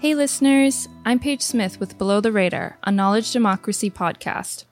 Hey, 0.00 0.14
listeners, 0.14 0.88
I'm 1.04 1.18
Paige 1.18 1.42
Smith 1.42 1.78
with 1.78 1.98
Below 1.98 2.22
the 2.22 2.32
Radar, 2.32 2.78
a 2.84 2.90
knowledge 2.90 3.32
democracy 3.32 3.90
podcast. 3.90 4.64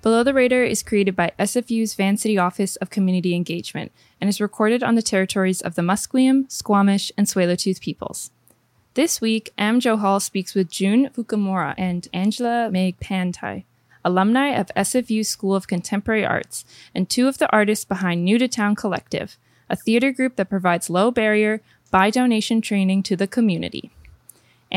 Below 0.00 0.22
the 0.22 0.32
Radar 0.32 0.62
is 0.62 0.84
created 0.84 1.16
by 1.16 1.32
SFU's 1.40 1.94
Vancity 1.94 2.38
Office 2.38 2.76
of 2.76 2.88
Community 2.88 3.34
Engagement 3.34 3.90
and 4.20 4.30
is 4.30 4.40
recorded 4.40 4.84
on 4.84 4.94
the 4.94 5.02
territories 5.02 5.60
of 5.60 5.74
the 5.74 5.82
Musqueam, 5.82 6.48
Squamish, 6.48 7.10
and 7.18 7.26
Tsleil-Waututh 7.26 7.80
peoples. 7.80 8.30
This 8.94 9.20
week, 9.20 9.52
Am 9.58 9.80
Johal 9.80 10.22
speaks 10.22 10.54
with 10.54 10.70
June 10.70 11.08
Fukumura 11.08 11.74
and 11.76 12.06
Angela 12.14 12.70
Meg 12.70 13.00
Pantai, 13.00 13.64
alumni 14.04 14.50
of 14.50 14.70
SFU 14.76 15.26
School 15.26 15.56
of 15.56 15.66
Contemporary 15.66 16.24
Arts 16.24 16.64
and 16.94 17.10
two 17.10 17.26
of 17.26 17.38
the 17.38 17.50
artists 17.50 17.84
behind 17.84 18.24
New 18.24 18.38
to 18.38 18.46
Town 18.46 18.76
Collective, 18.76 19.36
a 19.68 19.74
theater 19.74 20.12
group 20.12 20.36
that 20.36 20.48
provides 20.48 20.88
low 20.88 21.10
barrier, 21.10 21.60
by 21.90 22.08
donation 22.08 22.60
training 22.60 23.02
to 23.02 23.16
the 23.16 23.26
community. 23.26 23.90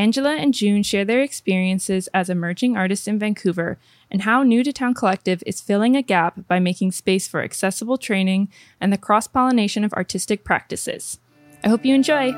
Angela 0.00 0.34
and 0.34 0.54
June 0.54 0.82
share 0.82 1.04
their 1.04 1.20
experiences 1.20 2.08
as 2.14 2.30
emerging 2.30 2.74
artists 2.74 3.06
in 3.06 3.18
Vancouver 3.18 3.76
and 4.10 4.22
how 4.22 4.42
New 4.42 4.64
to 4.64 4.72
Town 4.72 4.94
Collective 4.94 5.42
is 5.44 5.60
filling 5.60 5.94
a 5.94 6.00
gap 6.00 6.48
by 6.48 6.58
making 6.58 6.92
space 6.92 7.28
for 7.28 7.42
accessible 7.42 7.98
training 7.98 8.48
and 8.80 8.90
the 8.90 8.96
cross 8.96 9.26
pollination 9.26 9.84
of 9.84 9.92
artistic 9.92 10.42
practices. 10.42 11.18
I 11.62 11.68
hope 11.68 11.84
you 11.84 11.94
enjoy. 11.94 12.32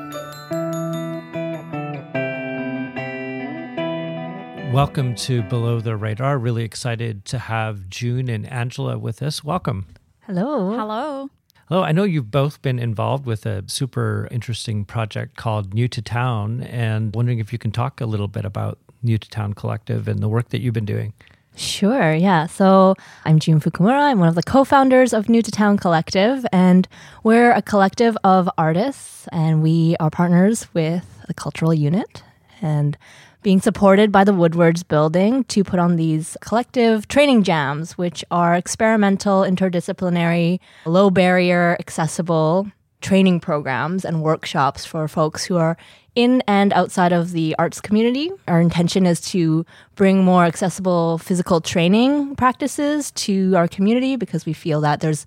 Welcome 4.73 5.15
to 5.15 5.41
Below 5.43 5.79
the 5.79 5.95
Radar. 5.95 6.37
Really 6.37 6.65
excited 6.65 7.23
to 7.27 7.39
have 7.39 7.87
June 7.87 8.27
and 8.27 8.45
Angela 8.51 8.97
with 8.97 9.21
us. 9.23 9.41
Welcome. 9.41 9.85
Hello. 10.23 10.75
Hello. 10.75 11.29
Hello, 11.69 11.81
I 11.81 11.93
know 11.93 12.03
you've 12.03 12.29
both 12.29 12.61
been 12.61 12.77
involved 12.77 13.25
with 13.25 13.45
a 13.45 13.63
super 13.67 14.27
interesting 14.29 14.83
project 14.83 15.37
called 15.37 15.73
New 15.73 15.87
to 15.87 16.01
Town, 16.01 16.61
and 16.63 17.15
wondering 17.15 17.39
if 17.39 17.53
you 17.53 17.57
can 17.57 17.71
talk 17.71 18.01
a 18.01 18.05
little 18.05 18.27
bit 18.27 18.43
about 18.43 18.79
New 19.01 19.17
to 19.17 19.29
Town 19.29 19.53
Collective 19.53 20.09
and 20.09 20.19
the 20.19 20.27
work 20.27 20.49
that 20.49 20.59
you've 20.59 20.73
been 20.73 20.85
doing. 20.85 21.13
Sure, 21.55 22.13
yeah. 22.13 22.47
So 22.47 22.95
I'm 23.23 23.39
June 23.39 23.61
Fukumura. 23.61 24.01
I'm 24.01 24.19
one 24.19 24.27
of 24.27 24.35
the 24.35 24.43
co 24.43 24.65
founders 24.65 25.13
of 25.13 25.29
New 25.29 25.41
to 25.41 25.51
Town 25.51 25.77
Collective, 25.77 26.45
and 26.51 26.85
we're 27.23 27.53
a 27.53 27.61
collective 27.61 28.17
of 28.25 28.49
artists, 28.57 29.29
and 29.31 29.63
we 29.63 29.95
are 30.01 30.09
partners 30.09 30.67
with 30.73 31.23
the 31.27 31.33
cultural 31.33 31.73
unit. 31.73 32.23
And 32.61 32.97
being 33.43 33.61
supported 33.61 34.11
by 34.11 34.23
the 34.23 34.33
Woodwards 34.33 34.83
building 34.83 35.43
to 35.45 35.63
put 35.63 35.79
on 35.79 35.97
these 35.97 36.37
collective 36.41 37.07
training 37.07 37.43
jams, 37.43 37.97
which 37.97 38.23
are 38.31 38.55
experimental, 38.55 39.41
interdisciplinary, 39.41 40.59
low 40.85 41.09
barrier, 41.09 41.75
accessible 41.79 42.71
training 43.01 43.41
programs 43.41 44.05
and 44.05 44.23
workshops 44.23 44.85
for 44.85 45.07
folks 45.09 45.43
who 45.43 45.57
are 45.57 45.77
in 46.15 46.41
and 46.47 46.71
outside 46.73 47.11
of 47.11 47.31
the 47.31 47.55
arts 47.59 47.81
community. 47.81 48.31
Our 48.47 48.61
intention 48.61 49.05
is 49.05 49.19
to 49.31 49.65
bring 49.95 50.23
more 50.23 50.45
accessible 50.45 51.17
physical 51.17 51.59
training 51.59 52.35
practices 52.35 53.11
to 53.11 53.55
our 53.55 53.67
community 53.67 54.15
because 54.15 54.45
we 54.45 54.53
feel 54.53 54.79
that 54.81 55.01
there's 55.01 55.25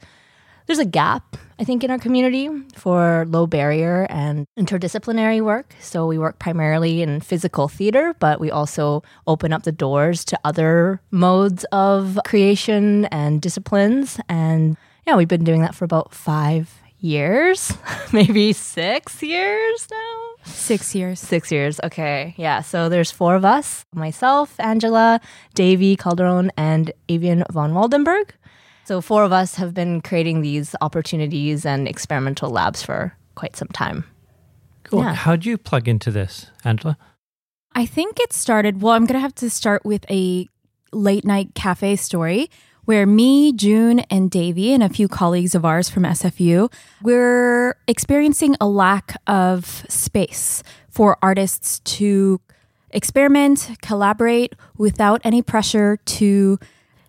there's 0.66 0.78
a 0.78 0.84
gap, 0.84 1.36
I 1.58 1.64
think, 1.64 1.84
in 1.84 1.90
our 1.90 1.98
community 1.98 2.48
for 2.74 3.24
low 3.28 3.46
barrier 3.46 4.06
and 4.10 4.46
interdisciplinary 4.58 5.40
work. 5.40 5.74
So 5.80 6.06
we 6.06 6.18
work 6.18 6.38
primarily 6.38 7.02
in 7.02 7.20
physical 7.20 7.68
theater, 7.68 8.14
but 8.18 8.40
we 8.40 8.50
also 8.50 9.02
open 9.26 9.52
up 9.52 9.62
the 9.62 9.72
doors 9.72 10.24
to 10.26 10.38
other 10.44 11.00
modes 11.10 11.64
of 11.72 12.18
creation 12.26 13.06
and 13.06 13.40
disciplines. 13.40 14.18
And 14.28 14.76
yeah, 15.06 15.16
we've 15.16 15.28
been 15.28 15.44
doing 15.44 15.62
that 15.62 15.74
for 15.74 15.84
about 15.84 16.12
five 16.12 16.74
years, 16.98 17.72
maybe 18.12 18.52
six 18.52 19.22
years 19.22 19.88
now. 19.90 20.22
Six 20.44 20.94
years. 20.94 21.18
Six 21.20 21.50
years. 21.50 21.80
Okay. 21.82 22.34
Yeah. 22.36 22.62
So 22.62 22.88
there's 22.88 23.10
four 23.10 23.34
of 23.34 23.44
us 23.44 23.84
myself, 23.94 24.54
Angela, 24.60 25.20
Davy 25.54 25.96
Calderon, 25.96 26.52
and 26.56 26.92
Avian 27.08 27.44
von 27.50 27.72
Waldenberg. 27.72 28.30
So, 28.86 29.00
four 29.00 29.24
of 29.24 29.32
us 29.32 29.56
have 29.56 29.74
been 29.74 30.00
creating 30.00 30.42
these 30.42 30.76
opportunities 30.80 31.66
and 31.66 31.88
experimental 31.88 32.50
labs 32.50 32.84
for 32.84 33.12
quite 33.34 33.56
some 33.56 33.66
time. 33.68 34.04
Cool. 34.84 35.02
Yeah. 35.02 35.12
How'd 35.12 35.44
you 35.44 35.58
plug 35.58 35.88
into 35.88 36.12
this, 36.12 36.52
Angela? 36.64 36.96
I 37.72 37.84
think 37.84 38.20
it 38.20 38.32
started, 38.32 38.80
well, 38.80 38.94
I'm 38.94 39.04
going 39.04 39.18
to 39.18 39.20
have 39.20 39.34
to 39.36 39.50
start 39.50 39.84
with 39.84 40.08
a 40.08 40.48
late 40.92 41.24
night 41.24 41.56
cafe 41.56 41.96
story 41.96 42.48
where 42.84 43.06
me, 43.06 43.52
June, 43.52 44.00
and 44.08 44.30
Davy, 44.30 44.72
and 44.72 44.84
a 44.84 44.88
few 44.88 45.08
colleagues 45.08 45.56
of 45.56 45.64
ours 45.64 45.90
from 45.90 46.04
SFU, 46.04 46.72
we're 47.02 47.74
experiencing 47.88 48.54
a 48.60 48.68
lack 48.68 49.20
of 49.26 49.84
space 49.88 50.62
for 50.88 51.18
artists 51.20 51.80
to 51.80 52.40
experiment, 52.90 53.72
collaborate 53.82 54.54
without 54.78 55.20
any 55.24 55.42
pressure 55.42 55.98
to 56.06 56.60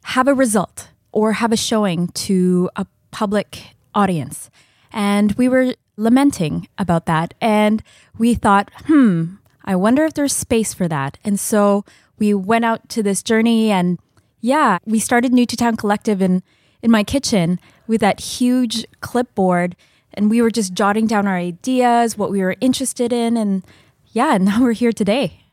have 0.01 0.27
a 0.27 0.33
result 0.33 0.89
or 1.17 1.33
have 1.33 1.51
a 1.51 1.57
showing 1.57 2.09
to 2.09 2.69
a 2.75 2.85
public 3.09 3.75
audience. 3.95 4.51
And 4.91 5.31
we 5.31 5.49
were 5.49 5.73
lamenting 5.95 6.67
about 6.77 7.07
that. 7.07 7.33
And 7.41 7.81
we 8.19 8.35
thought, 8.35 8.69
hmm, 8.85 9.37
I 9.65 9.75
wonder 9.77 10.05
if 10.05 10.13
there's 10.13 10.35
space 10.35 10.75
for 10.75 10.87
that. 10.87 11.17
And 11.23 11.39
so 11.39 11.83
we 12.19 12.35
went 12.35 12.65
out 12.65 12.87
to 12.89 13.01
this 13.01 13.23
journey 13.23 13.71
and 13.71 13.97
yeah, 14.41 14.77
we 14.85 14.99
started 14.99 15.33
New 15.33 15.47
to 15.47 15.57
Town 15.57 15.75
Collective 15.75 16.21
in, 16.21 16.43
in 16.83 16.91
my 16.91 17.03
kitchen 17.03 17.59
with 17.87 18.01
that 18.01 18.19
huge 18.19 18.85
clipboard. 19.01 19.75
And 20.13 20.29
we 20.29 20.39
were 20.39 20.51
just 20.51 20.75
jotting 20.75 21.07
down 21.07 21.25
our 21.25 21.35
ideas, 21.35 22.15
what 22.15 22.29
we 22.29 22.41
were 22.41 22.57
interested 22.61 23.11
in. 23.11 23.37
And 23.37 23.63
yeah, 24.11 24.37
now 24.39 24.61
we're 24.61 24.73
here 24.73 24.93
today. 24.93 25.46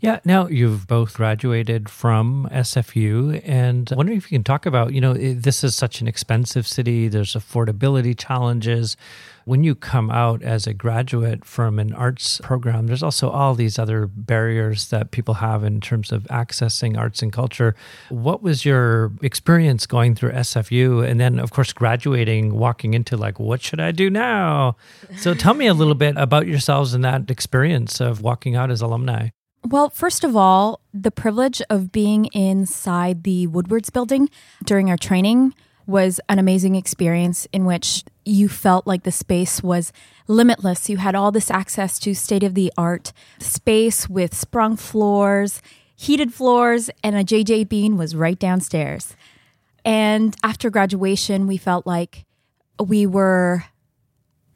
Yeah, 0.00 0.20
now 0.24 0.46
you've 0.46 0.86
both 0.86 1.14
graduated 1.14 1.88
from 1.88 2.48
SFU, 2.52 3.42
and 3.44 3.90
wondering 3.96 4.16
if 4.16 4.30
you 4.30 4.38
can 4.38 4.44
talk 4.44 4.64
about, 4.64 4.92
you 4.92 5.00
know, 5.00 5.12
this 5.12 5.64
is 5.64 5.74
such 5.74 6.00
an 6.00 6.06
expensive 6.06 6.68
city, 6.68 7.08
there's 7.08 7.32
affordability 7.32 8.16
challenges. 8.16 8.96
When 9.44 9.64
you 9.64 9.74
come 9.74 10.08
out 10.10 10.40
as 10.42 10.68
a 10.68 10.74
graduate 10.74 11.44
from 11.44 11.80
an 11.80 11.92
arts 11.94 12.40
program, 12.44 12.86
there's 12.86 13.02
also 13.02 13.28
all 13.28 13.56
these 13.56 13.76
other 13.76 14.06
barriers 14.06 14.90
that 14.90 15.10
people 15.10 15.34
have 15.34 15.64
in 15.64 15.80
terms 15.80 16.12
of 16.12 16.24
accessing 16.24 16.96
arts 16.96 17.20
and 17.20 17.32
culture. 17.32 17.74
What 18.10 18.40
was 18.40 18.64
your 18.64 19.10
experience 19.22 19.86
going 19.86 20.14
through 20.14 20.30
SFU? 20.32 21.04
And 21.04 21.18
then, 21.18 21.40
of 21.40 21.50
course, 21.50 21.72
graduating, 21.72 22.54
walking 22.54 22.94
into 22.94 23.16
like, 23.16 23.40
what 23.40 23.62
should 23.62 23.80
I 23.80 23.90
do 23.90 24.10
now? 24.10 24.76
So 25.16 25.34
tell 25.34 25.54
me 25.54 25.66
a 25.66 25.74
little 25.74 25.96
bit 25.96 26.16
about 26.18 26.46
yourselves 26.46 26.94
and 26.94 27.02
that 27.04 27.30
experience 27.30 28.00
of 28.00 28.20
walking 28.20 28.54
out 28.54 28.70
as 28.70 28.80
alumni. 28.80 29.30
Well, 29.64 29.90
first 29.90 30.24
of 30.24 30.36
all, 30.36 30.80
the 30.94 31.10
privilege 31.10 31.60
of 31.68 31.92
being 31.92 32.26
inside 32.26 33.24
the 33.24 33.46
Woodwards 33.48 33.90
building 33.90 34.30
during 34.64 34.88
our 34.88 34.96
training 34.96 35.54
was 35.86 36.20
an 36.28 36.38
amazing 36.38 36.74
experience 36.74 37.46
in 37.52 37.64
which 37.64 38.04
you 38.24 38.48
felt 38.48 38.86
like 38.86 39.02
the 39.02 39.10
space 39.10 39.62
was 39.62 39.92
limitless. 40.26 40.88
You 40.88 40.98
had 40.98 41.14
all 41.14 41.32
this 41.32 41.50
access 41.50 41.98
to 42.00 42.14
state 42.14 42.42
of 42.42 42.54
the 42.54 42.72
art 42.76 43.12
space 43.40 44.08
with 44.08 44.34
sprung 44.34 44.76
floors, 44.76 45.62
heated 45.96 46.32
floors, 46.32 46.90
and 47.02 47.16
a 47.16 47.24
JJ 47.24 47.68
Bean 47.68 47.96
was 47.96 48.14
right 48.14 48.38
downstairs. 48.38 49.16
And 49.84 50.36
after 50.44 50.70
graduation, 50.70 51.46
we 51.46 51.56
felt 51.56 51.86
like 51.86 52.26
we 52.78 53.06
were 53.06 53.64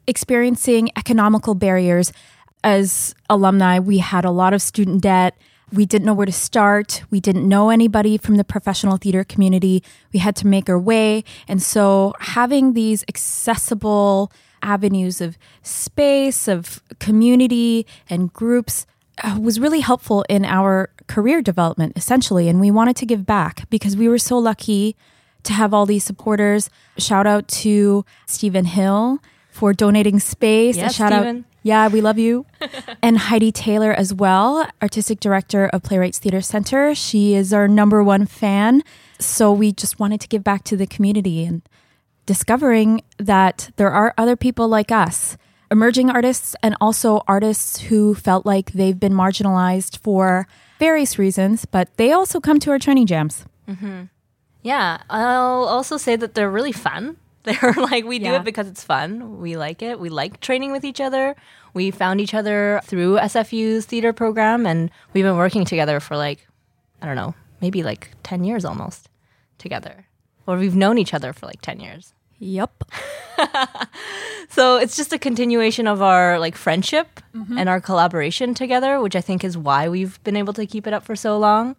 experiencing 0.05 0.91
economical 0.95 1.55
barriers 1.55 2.13
as 2.63 3.13
alumni, 3.29 3.79
we 3.79 3.99
had 3.99 4.25
a 4.25 4.31
lot 4.31 4.53
of 4.53 4.61
student 4.61 5.01
debt. 5.01 5.37
We 5.71 5.85
didn't 5.85 6.05
know 6.05 6.13
where 6.13 6.25
to 6.25 6.31
start. 6.31 7.03
We 7.09 7.19
didn't 7.19 7.47
know 7.47 7.69
anybody 7.69 8.17
from 8.17 8.35
the 8.35 8.43
professional 8.43 8.97
theater 8.97 9.23
community. 9.23 9.83
We 10.13 10.19
had 10.19 10.35
to 10.37 10.47
make 10.47 10.69
our 10.69 10.79
way. 10.79 11.23
And 11.47 11.61
so 11.61 12.13
having 12.19 12.73
these 12.73 13.03
accessible 13.07 14.31
avenues 14.61 15.19
of 15.19 15.37
space, 15.61 16.47
of 16.47 16.81
community, 16.99 17.85
and 18.09 18.31
groups 18.31 18.85
uh, 19.23 19.37
was 19.39 19.59
really 19.59 19.81
helpful 19.81 20.23
in 20.29 20.45
our 20.45 20.89
career 21.07 21.41
development, 21.41 21.93
essentially. 21.97 22.47
And 22.47 22.59
we 22.59 22.71
wanted 22.71 22.95
to 22.97 23.05
give 23.05 23.25
back 23.25 23.69
because 23.69 23.97
we 23.97 24.07
were 24.07 24.17
so 24.17 24.37
lucky 24.37 24.95
to 25.43 25.53
have 25.53 25.73
all 25.73 25.85
these 25.85 26.03
supporters. 26.03 26.69
Shout 26.97 27.27
out 27.27 27.47
to 27.49 28.05
Stephen 28.25 28.65
Hill 28.65 29.19
for 29.51 29.73
donating 29.73 30.19
space. 30.19 30.77
Yes, 30.77 30.95
shout 30.95 31.11
Steven. 31.11 31.37
out 31.39 31.52
yeah, 31.63 31.87
we 31.87 32.01
love 32.01 32.19
you. 32.19 32.45
and 33.01 33.17
Heidi 33.17 33.51
Taylor 33.51 33.93
as 33.93 34.13
well, 34.13 34.67
artistic 34.81 35.19
director 35.19 35.67
of 35.67 35.81
Playwrights 35.81 36.19
Theater 36.19 36.41
Center. 36.41 36.93
She 36.93 37.33
is 37.33 37.53
our 37.53 37.67
number 37.67 38.03
one 38.03 38.25
fan. 38.25 38.83
So 39.17 39.51
we 39.51 39.71
just 39.71 39.99
wanted 39.99 40.19
to 40.21 40.27
give 40.27 40.43
back 40.43 40.63
to 40.65 40.77
the 40.77 40.85
community 40.85 41.45
and 41.45 41.61
discovering 42.25 43.01
that 43.17 43.71
there 43.77 43.91
are 43.91 44.13
other 44.17 44.35
people 44.35 44.67
like 44.67 44.91
us, 44.91 45.37
emerging 45.71 46.09
artists, 46.09 46.55
and 46.61 46.75
also 46.81 47.21
artists 47.27 47.79
who 47.83 48.13
felt 48.13 48.45
like 48.45 48.73
they've 48.73 48.99
been 48.99 49.13
marginalized 49.13 49.97
for 49.99 50.47
various 50.79 51.17
reasons, 51.17 51.65
but 51.65 51.95
they 51.95 52.11
also 52.11 52.41
come 52.41 52.59
to 52.59 52.71
our 52.71 52.79
training 52.79 53.07
jams. 53.07 53.45
Mm-hmm. 53.67 54.03
Yeah, 54.63 55.01
I'll 55.09 55.65
also 55.65 55.97
say 55.97 56.15
that 56.17 56.35
they're 56.35 56.51
really 56.51 56.71
fun 56.71 57.17
They're 57.61 57.73
like, 57.73 58.05
we 58.05 58.19
do 58.19 58.25
Yeah. 58.25 58.37
it 58.37 58.43
because 58.43 58.67
it's 58.67 58.83
fun. 58.83 59.39
We 59.39 59.57
like 59.57 59.81
it. 59.81 59.99
We 59.99 60.09
like 60.09 60.39
training 60.39 60.71
with 60.71 60.83
each 60.85 61.01
other. 61.01 61.35
We 61.73 61.91
found 61.91 62.21
each 62.21 62.33
other 62.33 62.81
through 62.85 63.17
SFU's 63.17 63.85
theater 63.85 64.13
program, 64.13 64.65
and 64.65 64.89
we've 65.13 65.23
been 65.25 65.37
working 65.37 65.65
together 65.65 65.99
for 65.99 66.15
like, 66.15 66.47
I 67.01 67.05
don't 67.05 67.15
know, 67.15 67.35
maybe 67.61 67.83
like 67.83 68.11
10 68.23 68.43
years 68.43 68.63
almost 68.63 69.09
together. 69.57 70.07
Or 70.47 70.57
we've 70.57 70.75
known 70.75 70.97
each 70.97 71.13
other 71.13 71.33
for 71.33 71.45
like 71.45 71.61
10 71.61 71.79
years. 71.79 72.13
Yep. 72.39 72.83
So 74.53 74.77
it's 74.77 74.95
just 74.95 75.11
a 75.11 75.17
continuation 75.17 75.87
of 75.87 76.03
our 76.03 76.37
like 76.37 76.55
friendship 76.55 77.21
mm-hmm. 77.35 77.57
and 77.57 77.67
our 77.67 77.81
collaboration 77.81 78.53
together, 78.53 79.01
which 79.01 79.15
I 79.15 79.21
think 79.21 79.43
is 79.43 79.57
why 79.57 79.89
we've 79.89 80.23
been 80.23 80.35
able 80.35 80.53
to 80.53 80.67
keep 80.67 80.85
it 80.85 80.93
up 80.93 81.03
for 81.03 81.15
so 81.15 81.39
long. 81.39 81.75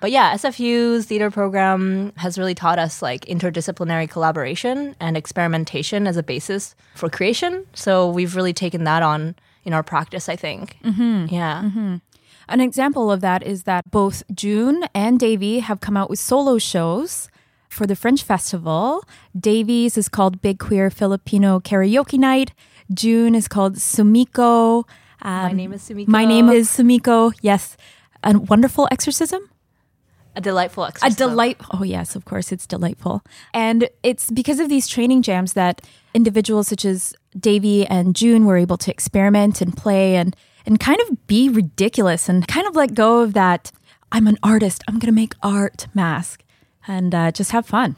But 0.00 0.10
yeah, 0.10 0.34
SFU's 0.34 1.06
theater 1.06 1.30
program 1.30 2.12
has 2.16 2.38
really 2.38 2.54
taught 2.54 2.78
us 2.78 3.00
like 3.02 3.24
interdisciplinary 3.24 4.08
collaboration 4.10 4.94
and 5.00 5.16
experimentation 5.16 6.06
as 6.06 6.16
a 6.16 6.22
basis 6.22 6.74
for 6.94 7.08
creation. 7.08 7.66
So 7.74 8.08
we've 8.10 8.36
really 8.36 8.52
taken 8.52 8.84
that 8.84 9.02
on 9.02 9.34
in 9.64 9.72
our 9.72 9.82
practice, 9.82 10.28
I 10.28 10.36
think. 10.36 10.76
Mm-hmm. 10.84 11.34
Yeah. 11.34 11.70
An 12.48 12.60
example 12.60 13.10
of 13.10 13.20
that 13.22 13.42
is 13.42 13.64
that 13.64 13.90
both 13.90 14.22
June 14.32 14.84
and 14.94 15.18
Davy 15.18 15.58
have 15.60 15.80
come 15.80 15.96
out 15.96 16.08
with 16.10 16.18
solo 16.20 16.58
shows 16.58 17.28
for 17.68 17.86
the 17.86 17.96
Fringe 17.96 18.22
Festival. 18.22 19.02
Davy's 19.38 19.98
is 19.98 20.08
called 20.08 20.40
Big 20.40 20.58
Queer 20.60 20.88
Filipino 20.90 21.58
Karaoke 21.58 22.18
Night. 22.18 22.52
June 22.94 23.34
is 23.34 23.48
called 23.48 23.74
Sumiko. 23.76 24.84
My 25.24 25.50
Um, 25.50 25.56
name 25.56 25.72
is 25.72 25.82
Sumiko. 25.82 26.06
My 26.08 26.24
name 26.24 26.48
is 26.50 26.68
Sumiko. 26.70 27.32
Yes. 27.40 27.76
A 28.22 28.38
wonderful 28.38 28.86
exorcism. 28.92 29.40
A 30.36 30.40
delightful 30.40 30.84
A 30.84 30.88
exercise. 30.88 31.16
delight. 31.16 31.56
Oh, 31.72 31.82
yes, 31.82 32.14
of 32.14 32.24
course, 32.24 32.52
it's 32.52 32.66
delightful. 32.66 33.22
And 33.52 33.88
it's 34.02 34.30
because 34.30 34.60
of 34.60 34.68
these 34.68 34.86
training 34.86 35.22
jams 35.22 35.54
that 35.54 35.80
individuals 36.14 36.68
such 36.68 36.84
as 36.84 37.14
Davy 37.38 37.86
and 37.86 38.14
June 38.14 38.44
were 38.44 38.56
able 38.56 38.76
to 38.78 38.90
experiment 38.90 39.60
and 39.60 39.76
play 39.76 40.16
and, 40.16 40.36
and 40.64 40.78
kind 40.78 41.00
of 41.08 41.26
be 41.26 41.48
ridiculous 41.48 42.28
and 42.28 42.46
kind 42.46 42.66
of 42.68 42.76
let 42.76 42.94
go 42.94 43.22
of 43.22 43.32
that 43.32 43.72
I'm 44.12 44.26
an 44.28 44.38
artist, 44.42 44.84
I'm 44.86 44.98
going 45.00 45.12
to 45.12 45.20
make 45.20 45.34
art 45.42 45.88
mask 45.94 46.44
and 46.86 47.12
uh, 47.14 47.32
just 47.32 47.50
have 47.50 47.66
fun. 47.66 47.96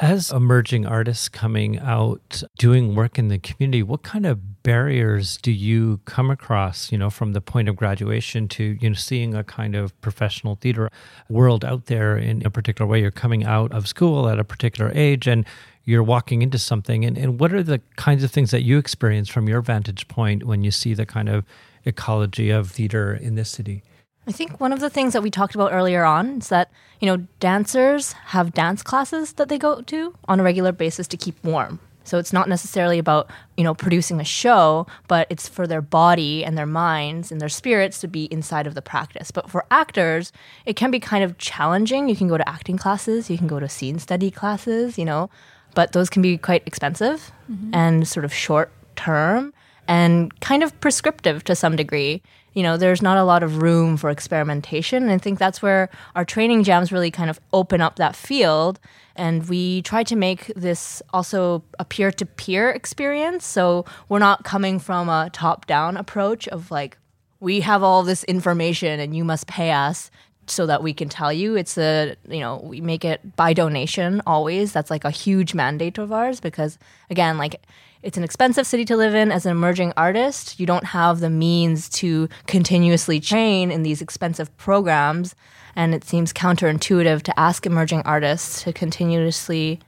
As 0.00 0.32
emerging 0.32 0.86
artists 0.86 1.28
coming 1.28 1.78
out 1.78 2.42
doing 2.58 2.96
work 2.96 3.16
in 3.16 3.28
the 3.28 3.38
community, 3.38 3.80
what 3.80 4.02
kind 4.02 4.26
of 4.26 4.62
barriers 4.64 5.36
do 5.36 5.52
you 5.52 6.00
come 6.04 6.30
across, 6.30 6.90
you 6.90 6.98
know, 6.98 7.10
from 7.10 7.32
the 7.32 7.40
point 7.40 7.68
of 7.68 7.76
graduation 7.76 8.48
to, 8.48 8.76
you 8.80 8.90
know, 8.90 8.94
seeing 8.94 9.36
a 9.36 9.44
kind 9.44 9.76
of 9.76 9.98
professional 10.00 10.56
theater 10.56 10.90
world 11.28 11.64
out 11.64 11.86
there 11.86 12.16
in 12.16 12.44
a 12.44 12.50
particular 12.50 12.90
way? 12.90 13.00
You're 13.00 13.12
coming 13.12 13.44
out 13.44 13.70
of 13.70 13.86
school 13.86 14.28
at 14.28 14.40
a 14.40 14.44
particular 14.44 14.90
age 14.96 15.28
and 15.28 15.46
you're 15.84 16.02
walking 16.02 16.42
into 16.42 16.58
something. 16.58 17.04
And, 17.04 17.16
and 17.16 17.38
what 17.38 17.52
are 17.52 17.62
the 17.62 17.80
kinds 17.94 18.24
of 18.24 18.32
things 18.32 18.50
that 18.50 18.62
you 18.62 18.78
experience 18.78 19.28
from 19.28 19.48
your 19.48 19.60
vantage 19.60 20.08
point 20.08 20.42
when 20.42 20.64
you 20.64 20.72
see 20.72 20.94
the 20.94 21.06
kind 21.06 21.28
of 21.28 21.44
ecology 21.84 22.50
of 22.50 22.72
theater 22.72 23.14
in 23.14 23.36
this 23.36 23.50
city? 23.50 23.84
I 24.26 24.32
think 24.32 24.58
one 24.58 24.72
of 24.72 24.80
the 24.80 24.90
things 24.90 25.12
that 25.12 25.22
we 25.22 25.30
talked 25.30 25.54
about 25.54 25.72
earlier 25.72 26.04
on 26.04 26.38
is 26.38 26.48
that, 26.48 26.70
you 27.00 27.06
know, 27.06 27.26
dancers 27.40 28.12
have 28.12 28.54
dance 28.54 28.82
classes 28.82 29.34
that 29.34 29.48
they 29.48 29.58
go 29.58 29.82
to 29.82 30.14
on 30.26 30.40
a 30.40 30.42
regular 30.42 30.72
basis 30.72 31.06
to 31.08 31.16
keep 31.16 31.42
warm. 31.44 31.78
So 32.04 32.18
it's 32.18 32.32
not 32.32 32.48
necessarily 32.48 32.98
about, 32.98 33.30
you 33.56 33.64
know, 33.64 33.74
producing 33.74 34.20
a 34.20 34.24
show, 34.24 34.86
but 35.08 35.26
it's 35.30 35.48
for 35.48 35.66
their 35.66 35.80
body 35.80 36.44
and 36.44 36.56
their 36.56 36.66
minds 36.66 37.32
and 37.32 37.40
their 37.40 37.48
spirits 37.48 37.98
to 38.00 38.08
be 38.08 38.24
inside 38.26 38.66
of 38.66 38.74
the 38.74 38.82
practice. 38.82 39.30
But 39.30 39.50
for 39.50 39.64
actors, 39.70 40.30
it 40.66 40.76
can 40.76 40.90
be 40.90 41.00
kind 41.00 41.24
of 41.24 41.38
challenging. 41.38 42.08
You 42.08 42.16
can 42.16 42.28
go 42.28 42.36
to 42.36 42.48
acting 42.48 42.76
classes, 42.76 43.30
you 43.30 43.38
can 43.38 43.46
go 43.46 43.58
to 43.58 43.68
scene 43.68 43.98
study 43.98 44.30
classes, 44.30 44.98
you 44.98 45.06
know, 45.06 45.30
but 45.74 45.92
those 45.92 46.10
can 46.10 46.20
be 46.20 46.36
quite 46.36 46.62
expensive 46.66 47.32
mm-hmm. 47.50 47.74
and 47.74 48.06
sort 48.06 48.24
of 48.24 48.32
short 48.32 48.70
term 48.96 49.54
and 49.88 50.38
kind 50.40 50.62
of 50.62 50.78
prescriptive 50.80 51.44
to 51.44 51.54
some 51.54 51.76
degree. 51.76 52.22
You 52.52 52.62
know, 52.62 52.76
there's 52.76 53.02
not 53.02 53.18
a 53.18 53.24
lot 53.24 53.42
of 53.42 53.62
room 53.62 53.96
for 53.96 54.10
experimentation. 54.10 55.02
And 55.02 55.12
I 55.12 55.18
think 55.18 55.38
that's 55.38 55.60
where 55.60 55.90
our 56.14 56.24
training 56.24 56.62
jams 56.62 56.92
really 56.92 57.10
kind 57.10 57.28
of 57.28 57.40
open 57.52 57.80
up 57.80 57.96
that 57.96 58.14
field. 58.14 58.78
And 59.16 59.48
we 59.48 59.82
try 59.82 60.04
to 60.04 60.16
make 60.16 60.52
this 60.54 61.02
also 61.12 61.64
a 61.78 61.84
peer 61.84 62.12
to 62.12 62.26
peer 62.26 62.70
experience. 62.70 63.44
So 63.44 63.84
we're 64.08 64.20
not 64.20 64.44
coming 64.44 64.78
from 64.78 65.08
a 65.08 65.30
top 65.32 65.66
down 65.66 65.96
approach 65.96 66.46
of 66.48 66.70
like, 66.70 66.96
we 67.40 67.60
have 67.60 67.82
all 67.82 68.02
this 68.04 68.24
information 68.24 69.00
and 69.00 69.14
you 69.14 69.24
must 69.24 69.46
pay 69.46 69.72
us 69.72 70.10
so 70.50 70.66
that 70.66 70.82
we 70.82 70.92
can 70.92 71.08
tell 71.08 71.32
you 71.32 71.56
it's 71.56 71.76
a 71.78 72.16
you 72.28 72.40
know 72.40 72.60
we 72.64 72.80
make 72.80 73.04
it 73.04 73.36
by 73.36 73.52
donation 73.52 74.22
always 74.26 74.72
that's 74.72 74.90
like 74.90 75.04
a 75.04 75.10
huge 75.10 75.54
mandate 75.54 75.98
of 75.98 76.12
ours 76.12 76.40
because 76.40 76.78
again 77.10 77.38
like 77.38 77.60
it's 78.02 78.18
an 78.18 78.24
expensive 78.24 78.66
city 78.66 78.84
to 78.84 78.96
live 78.96 79.14
in 79.14 79.32
as 79.32 79.46
an 79.46 79.52
emerging 79.52 79.92
artist 79.96 80.58
you 80.60 80.66
don't 80.66 80.84
have 80.84 81.20
the 81.20 81.30
means 81.30 81.88
to 81.88 82.28
continuously 82.46 83.20
train 83.20 83.70
in 83.70 83.82
these 83.82 84.02
expensive 84.02 84.54
programs 84.56 85.34
and 85.76 85.94
it 85.94 86.04
seems 86.04 86.32
counterintuitive 86.32 87.22
to 87.22 87.38
ask 87.38 87.66
emerging 87.66 88.02
artists 88.02 88.62
to 88.62 88.72
continuously 88.72 89.80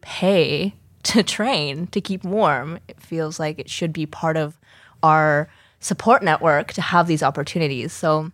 pay 0.00 0.74
to 1.02 1.22
train 1.36 1.86
to 1.88 2.00
keep 2.00 2.24
warm. 2.24 2.78
It 2.88 3.00
feels 3.00 3.38
like 3.38 3.58
it 3.58 3.70
should 3.70 3.92
be 3.92 4.06
part 4.06 4.36
of 4.36 4.58
our 5.02 5.48
support 5.80 6.22
network 6.22 6.72
to 6.74 6.82
have 6.82 7.06
these 7.06 7.22
opportunities. 7.22 7.92
So 7.92 8.32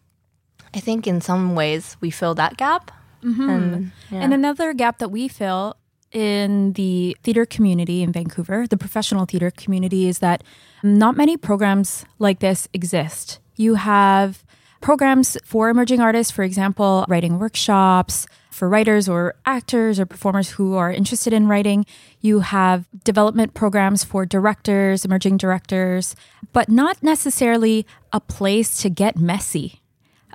I 0.76 0.81
think 0.81 1.06
in 1.06 1.20
some 1.20 1.55
ways 1.55 1.96
we 2.00 2.11
fill 2.11 2.34
that 2.34 2.56
gap. 2.56 2.90
Mm-hmm. 3.25 3.50
And, 3.50 3.93
yeah. 4.11 4.20
And 4.20 4.34
another 4.34 4.75
gap 4.75 4.99
that 4.99 5.08
we 5.08 5.26
fill 5.26 5.76
in 6.12 6.75
the 6.75 7.17
theater 7.23 7.46
community 7.46 8.02
in 8.02 8.12
Vancouver, 8.12 8.67
the 8.67 8.76
professional 8.76 9.25
theater 9.25 9.50
community, 9.50 10.06
is 10.06 10.20
that 10.20 10.44
not 10.82 11.17
many 11.17 11.37
programs 11.37 12.05
like 12.19 12.40
this 12.40 12.69
exist. 12.73 13.40
You 13.56 13.75
have 13.75 14.44
programs 14.81 15.37
for 15.44 15.70
emerging 15.70 16.00
artists, 16.00 16.31
for 16.31 16.44
example, 16.44 17.06
writing 17.08 17.38
workshops 17.38 18.26
for 18.50 18.69
writers 18.69 19.08
or 19.08 19.34
actors 19.44 19.99
or 19.99 20.06
performers 20.06 20.50
who 20.50 20.75
are 20.75 20.93
interested 20.93 21.32
in 21.32 21.49
writing. 21.49 21.84
You 22.20 22.40
have 22.40 22.87
development 23.02 23.55
programs 23.55 24.05
for 24.05 24.25
directors, 24.25 25.05
emerging 25.05 25.38
directors, 25.38 26.14
but 26.52 26.69
not 26.69 27.02
necessarily 27.02 27.87
a 28.12 28.20
place 28.20 28.78
to 28.78 28.90
get 28.90 29.19
messy 29.19 29.81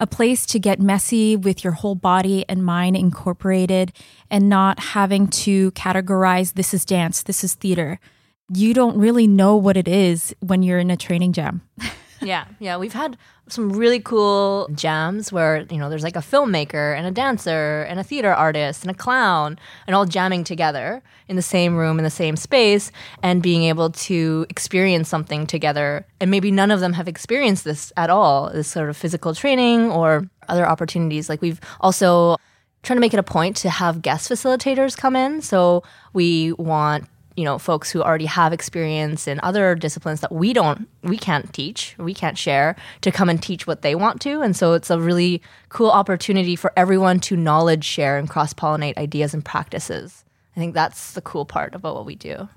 a 0.01 0.07
place 0.07 0.47
to 0.47 0.59
get 0.59 0.79
messy 0.79 1.35
with 1.35 1.63
your 1.63 1.73
whole 1.73 1.93
body 1.93 2.43
and 2.49 2.65
mind 2.65 2.97
incorporated 2.97 3.93
and 4.31 4.49
not 4.49 4.79
having 4.79 5.27
to 5.27 5.71
categorize 5.73 6.53
this 6.53 6.73
is 6.73 6.83
dance, 6.83 7.21
this 7.21 7.43
is 7.43 7.53
theater. 7.53 7.99
You 8.51 8.73
don't 8.73 8.97
really 8.97 9.27
know 9.27 9.55
what 9.55 9.77
it 9.77 9.87
is 9.87 10.35
when 10.39 10.63
you're 10.63 10.79
in 10.79 10.89
a 10.89 10.97
training 10.97 11.33
jam. 11.33 11.61
Yeah, 12.21 12.45
yeah. 12.59 12.77
We've 12.77 12.93
had 12.93 13.17
some 13.47 13.71
really 13.71 13.99
cool 13.99 14.69
jams 14.73 15.31
where, 15.31 15.65
you 15.69 15.77
know, 15.77 15.89
there's 15.89 16.03
like 16.03 16.15
a 16.15 16.19
filmmaker 16.19 16.95
and 16.95 17.05
a 17.05 17.11
dancer 17.11 17.83
and 17.83 17.99
a 17.99 18.03
theater 18.03 18.33
artist 18.33 18.83
and 18.83 18.91
a 18.91 18.93
clown 18.93 19.57
and 19.87 19.95
all 19.95 20.05
jamming 20.05 20.43
together 20.43 21.01
in 21.27 21.35
the 21.35 21.41
same 21.41 21.75
room, 21.75 21.97
in 21.97 22.03
the 22.03 22.09
same 22.09 22.35
space, 22.35 22.91
and 23.23 23.41
being 23.41 23.63
able 23.63 23.89
to 23.89 24.45
experience 24.49 25.09
something 25.09 25.47
together. 25.47 26.05
And 26.19 26.31
maybe 26.31 26.51
none 26.51 26.71
of 26.71 26.79
them 26.79 26.93
have 26.93 27.07
experienced 27.07 27.63
this 27.63 27.91
at 27.97 28.09
all, 28.09 28.51
this 28.51 28.67
sort 28.67 28.89
of 28.89 28.97
physical 28.97 29.33
training 29.33 29.91
or 29.91 30.29
other 30.47 30.67
opportunities. 30.67 31.27
Like 31.27 31.41
we've 31.41 31.59
also 31.81 32.37
trying 32.83 32.97
to 32.97 33.01
make 33.01 33.13
it 33.13 33.19
a 33.19 33.23
point 33.23 33.55
to 33.57 33.69
have 33.69 34.01
guest 34.01 34.29
facilitators 34.29 34.97
come 34.97 35.15
in. 35.15 35.41
So 35.41 35.83
we 36.13 36.53
want 36.53 37.07
you 37.35 37.43
know 37.43 37.57
folks 37.57 37.89
who 37.91 38.01
already 38.01 38.25
have 38.25 38.53
experience 38.53 39.27
in 39.27 39.39
other 39.43 39.75
disciplines 39.75 40.21
that 40.21 40.31
we 40.31 40.53
don't 40.53 40.87
we 41.03 41.17
can't 41.17 41.53
teach 41.53 41.95
we 41.97 42.13
can't 42.13 42.37
share 42.37 42.75
to 43.01 43.11
come 43.11 43.29
and 43.29 43.41
teach 43.41 43.67
what 43.67 43.81
they 43.81 43.95
want 43.95 44.21
to. 44.21 44.41
And 44.41 44.55
so 44.55 44.73
it's 44.73 44.89
a 44.89 44.99
really 44.99 45.41
cool 45.69 45.89
opportunity 45.91 46.55
for 46.55 46.73
everyone 46.75 47.19
to 47.21 47.35
knowledge 47.35 47.83
share 47.83 48.17
and 48.17 48.29
cross 48.29 48.53
pollinate 48.53 48.97
ideas 48.97 49.33
and 49.33 49.43
practices. 49.43 50.23
I 50.55 50.59
think 50.59 50.73
that's 50.73 51.13
the 51.13 51.21
cool 51.21 51.45
part 51.45 51.75
about 51.75 51.95
what 51.95 52.05
we 52.05 52.15
do 52.15 52.49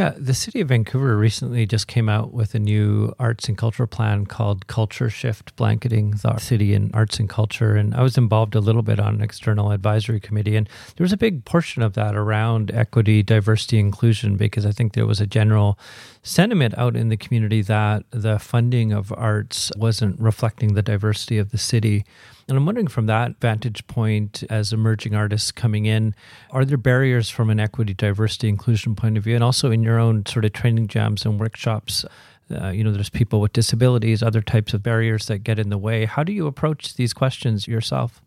Yeah, 0.00 0.14
the 0.16 0.32
city 0.32 0.62
of 0.62 0.68
Vancouver 0.68 1.14
recently 1.14 1.66
just 1.66 1.86
came 1.86 2.08
out 2.08 2.32
with 2.32 2.54
a 2.54 2.58
new 2.58 3.12
arts 3.18 3.50
and 3.50 3.58
culture 3.58 3.86
plan 3.86 4.24
called 4.24 4.66
Culture 4.66 5.10
Shift, 5.10 5.54
blanketing 5.56 6.12
the 6.12 6.38
city 6.38 6.72
in 6.72 6.90
arts 6.94 7.18
and 7.18 7.28
culture. 7.28 7.76
And 7.76 7.94
I 7.94 8.00
was 8.00 8.16
involved 8.16 8.54
a 8.54 8.60
little 8.60 8.80
bit 8.80 8.98
on 8.98 9.16
an 9.16 9.20
external 9.20 9.72
advisory 9.72 10.18
committee, 10.18 10.56
and 10.56 10.70
there 10.96 11.04
was 11.04 11.12
a 11.12 11.18
big 11.18 11.44
portion 11.44 11.82
of 11.82 11.92
that 11.96 12.16
around 12.16 12.70
equity, 12.70 13.22
diversity, 13.22 13.78
inclusion, 13.78 14.38
because 14.38 14.64
I 14.64 14.72
think 14.72 14.94
there 14.94 15.04
was 15.04 15.20
a 15.20 15.26
general 15.26 15.78
sentiment 16.22 16.78
out 16.78 16.96
in 16.96 17.10
the 17.10 17.18
community 17.18 17.60
that 17.60 18.04
the 18.10 18.38
funding 18.38 18.92
of 18.94 19.12
arts 19.12 19.70
wasn't 19.76 20.18
reflecting 20.18 20.72
the 20.72 20.82
diversity 20.82 21.36
of 21.36 21.50
the 21.50 21.58
city. 21.58 22.06
And 22.48 22.56
I'm 22.56 22.66
wondering 22.66 22.88
from 22.88 23.06
that 23.06 23.40
vantage 23.40 23.86
point, 23.86 24.42
as 24.50 24.72
emerging 24.72 25.14
artists 25.14 25.52
coming 25.52 25.86
in, 25.86 26.16
are 26.50 26.64
there 26.64 26.76
barriers 26.76 27.30
from 27.30 27.48
an 27.48 27.60
equity, 27.60 27.94
diversity, 27.94 28.48
inclusion 28.48 28.96
point 28.96 29.16
of 29.16 29.22
view? 29.22 29.36
And 29.36 29.44
also 29.44 29.70
in 29.70 29.84
your 29.84 29.89
own 29.98 30.26
sort 30.26 30.44
of 30.44 30.52
training 30.52 30.88
jams 30.88 31.24
and 31.24 31.38
workshops, 31.40 32.04
uh, 32.50 32.68
you 32.68 32.82
know, 32.82 32.92
there's 32.92 33.10
people 33.10 33.40
with 33.40 33.52
disabilities, 33.52 34.22
other 34.22 34.42
types 34.42 34.74
of 34.74 34.82
barriers 34.82 35.26
that 35.26 35.38
get 35.38 35.58
in 35.58 35.70
the 35.70 35.78
way. 35.78 36.04
How 36.04 36.24
do 36.24 36.32
you 36.32 36.46
approach 36.46 36.94
these 36.94 37.12
questions 37.12 37.68
yourself? 37.68 38.22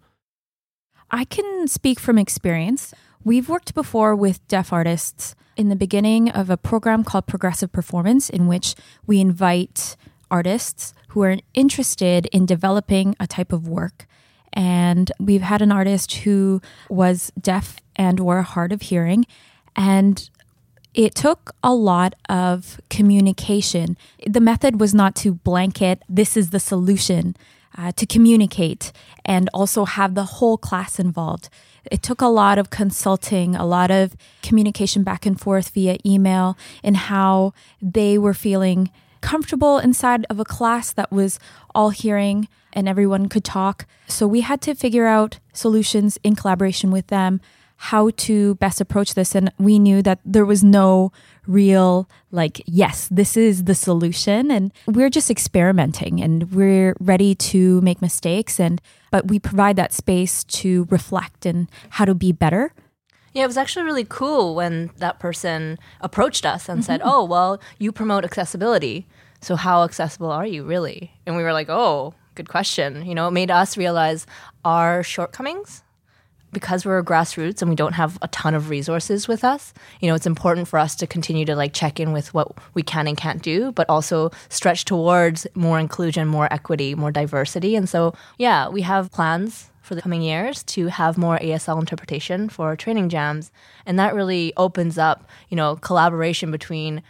I 1.12 1.26
can 1.26 1.68
speak 1.68 2.00
from 2.00 2.18
experience. 2.18 2.94
We've 3.24 3.50
worked 3.50 3.74
before 3.74 4.16
with 4.16 4.46
deaf 4.48 4.74
artists 4.74 5.36
in 5.56 5.70
the 5.70 5.76
beginning 5.76 6.30
of 6.30 6.50
a 6.50 6.58
program 6.58 7.04
called 7.04 7.28
Progressive 7.28 7.72
Performance, 7.72 8.30
in 8.30 8.48
which 8.48 8.76
we 9.06 9.20
invite 9.20 9.96
artists 10.32 10.94
who 11.10 11.22
are 11.22 11.38
interested 11.54 12.26
in 12.28 12.46
developing 12.46 13.16
a 13.20 13.28
type 13.28 13.54
of 13.54 13.68
work. 13.68 14.08
And 14.52 15.12
we've 15.20 15.42
had 15.42 15.62
an 15.62 15.72
artist 15.72 16.14
who 16.14 16.62
was 16.90 17.32
deaf 17.40 17.78
and 17.96 18.20
or 18.20 18.42
hard 18.42 18.72
of 18.72 18.84
hearing. 18.84 19.26
And 19.76 20.30
it 20.94 21.16
took 21.16 21.56
a 21.64 21.74
lot 21.74 22.14
of 22.30 22.80
communication. 22.90 23.98
The 24.28 24.40
method 24.40 24.80
was 24.80 24.94
not 24.94 25.16
to 25.18 25.34
blanket, 25.34 26.04
this 26.08 26.38
is 26.38 26.52
the 26.52 26.60
solution, 26.60 27.36
uh, 27.78 27.92
to 27.94 28.06
communicate 28.06 28.92
and 29.26 29.50
also 29.54 29.86
have 29.86 30.14
the 30.14 30.26
whole 30.26 30.58
class 30.58 31.00
involved. 31.00 31.50
It 31.92 32.04
took 32.04 32.22
a 32.22 32.28
lot 32.28 32.60
of 32.60 32.70
consulting, 32.70 33.56
a 33.56 33.66
lot 33.66 33.92
of 33.92 34.16
communication 34.42 35.04
back 35.04 35.26
and 35.26 35.40
forth 35.40 35.70
via 35.70 35.98
email, 36.06 36.58
and 36.84 36.96
how 36.96 37.54
they 37.82 38.18
were 38.18 38.34
feeling 38.34 38.90
comfortable 39.22 39.80
inside 39.80 40.26
of 40.30 40.40
a 40.40 40.46
class 40.46 40.92
that 40.94 41.12
was 41.12 41.40
all 41.74 41.90
hearing 41.90 42.48
and 42.74 42.88
everyone 42.88 43.30
could 43.30 43.44
talk. 43.44 43.86
So 44.08 44.28
we 44.28 44.42
had 44.42 44.62
to 44.62 44.76
figure 44.76 45.08
out 45.08 45.40
solutions 45.54 46.18
in 46.24 46.36
collaboration 46.36 46.92
with 46.92 47.08
them 47.08 47.42
how 47.84 48.12
to 48.16 48.56
best 48.56 48.80
approach 48.80 49.14
this. 49.14 49.36
And 49.36 49.52
we 49.60 49.78
knew 49.78 50.02
that 50.04 50.20
there 50.24 50.46
was 50.46 50.64
no 50.64 51.12
real, 51.46 52.10
like, 52.32 52.62
yes, 52.66 53.10
this 53.12 53.36
is 53.36 53.66
the 53.66 53.76
solution. 53.76 54.50
And 54.50 54.72
we're 54.88 55.10
just 55.10 55.30
experimenting 55.30 56.22
and 56.22 56.50
we're 56.54 56.96
ready 57.02 57.36
to 57.52 57.82
make 57.82 58.02
mistakes. 58.02 58.58
And, 58.58 58.82
but 59.12 59.28
we 59.28 59.38
provide 59.38 59.76
that 59.76 59.92
space 59.92 60.46
to 60.46 60.88
reflect 60.90 61.46
and 61.46 61.70
how 61.90 62.06
to 62.06 62.16
be 62.16 62.32
better. 62.32 62.74
Yeah, 63.34 63.44
it 63.44 63.48
was 63.48 63.58
actually 63.58 63.84
really 63.84 64.06
cool 64.06 64.56
when 64.56 64.92
that 65.00 65.20
person 65.20 65.78
approached 66.00 66.46
us 66.46 66.70
and 66.70 66.80
mm-hmm. 66.80 66.86
said, 66.86 67.02
Oh, 67.04 67.26
well, 67.26 67.60
you 67.80 67.92
promote 67.92 68.24
accessibility. 68.24 69.08
So, 69.42 69.58
how 69.58 69.84
accessible 69.84 70.32
are 70.32 70.46
you 70.46 70.64
really? 70.64 71.12
And 71.26 71.36
we 71.36 71.44
were 71.44 71.52
like, 71.52 71.68
Oh, 71.68 72.14
good 72.36 72.48
question. 72.48 73.06
You 73.06 73.14
know, 73.14 73.28
it 73.28 73.32
made 73.32 73.52
us 73.52 73.76
realize 73.76 74.26
our 74.64 75.04
shortcomings 75.04 75.84
because 76.54 76.86
we're 76.86 77.04
grassroots 77.04 77.62
and 77.62 77.70
we 77.70 77.76
don't 77.76 77.94
have 77.94 78.18
a 78.22 78.28
ton 78.30 78.54
of 78.54 78.70
resources 78.70 79.28
with 79.28 79.44
us, 79.44 79.74
you 80.00 80.08
know, 80.08 80.16
it's 80.16 80.28
important 80.28 80.68
for 80.68 80.80
us 80.80 80.96
to 80.96 81.08
continue 81.08 81.46
to 81.46 81.56
like 81.56 81.74
check 81.74 82.00
in 82.00 82.12
with 82.12 82.34
what 82.34 82.52
we 82.74 82.84
can 82.84 83.08
and 83.08 83.18
can't 83.18 83.42
do, 83.42 83.72
but 83.72 83.90
also 83.90 84.32
stretch 84.50 84.86
towards 84.86 85.48
more 85.56 85.80
inclusion, 85.80 86.28
more 86.28 86.48
equity, 86.52 86.96
more 86.96 87.12
diversity. 87.12 87.76
And 87.76 87.90
so, 87.90 88.14
yeah, 88.38 88.70
we 88.70 88.82
have 88.84 89.12
plans 89.12 89.70
for 89.82 89.96
the 89.96 90.02
coming 90.02 90.22
years 90.22 90.64
to 90.64 90.88
have 90.88 91.18
more 91.18 91.38
ASL 91.40 91.80
interpretation 91.80 92.48
for 92.48 92.76
training 92.76 93.10
jams. 93.10 93.52
And 93.86 94.00
that 94.00 94.16
really 94.16 94.54
opens 94.56 94.98
up, 94.98 95.30
you 95.50 95.58
know, 95.58 95.76
collaboration 95.76 96.52
between 96.52 97.04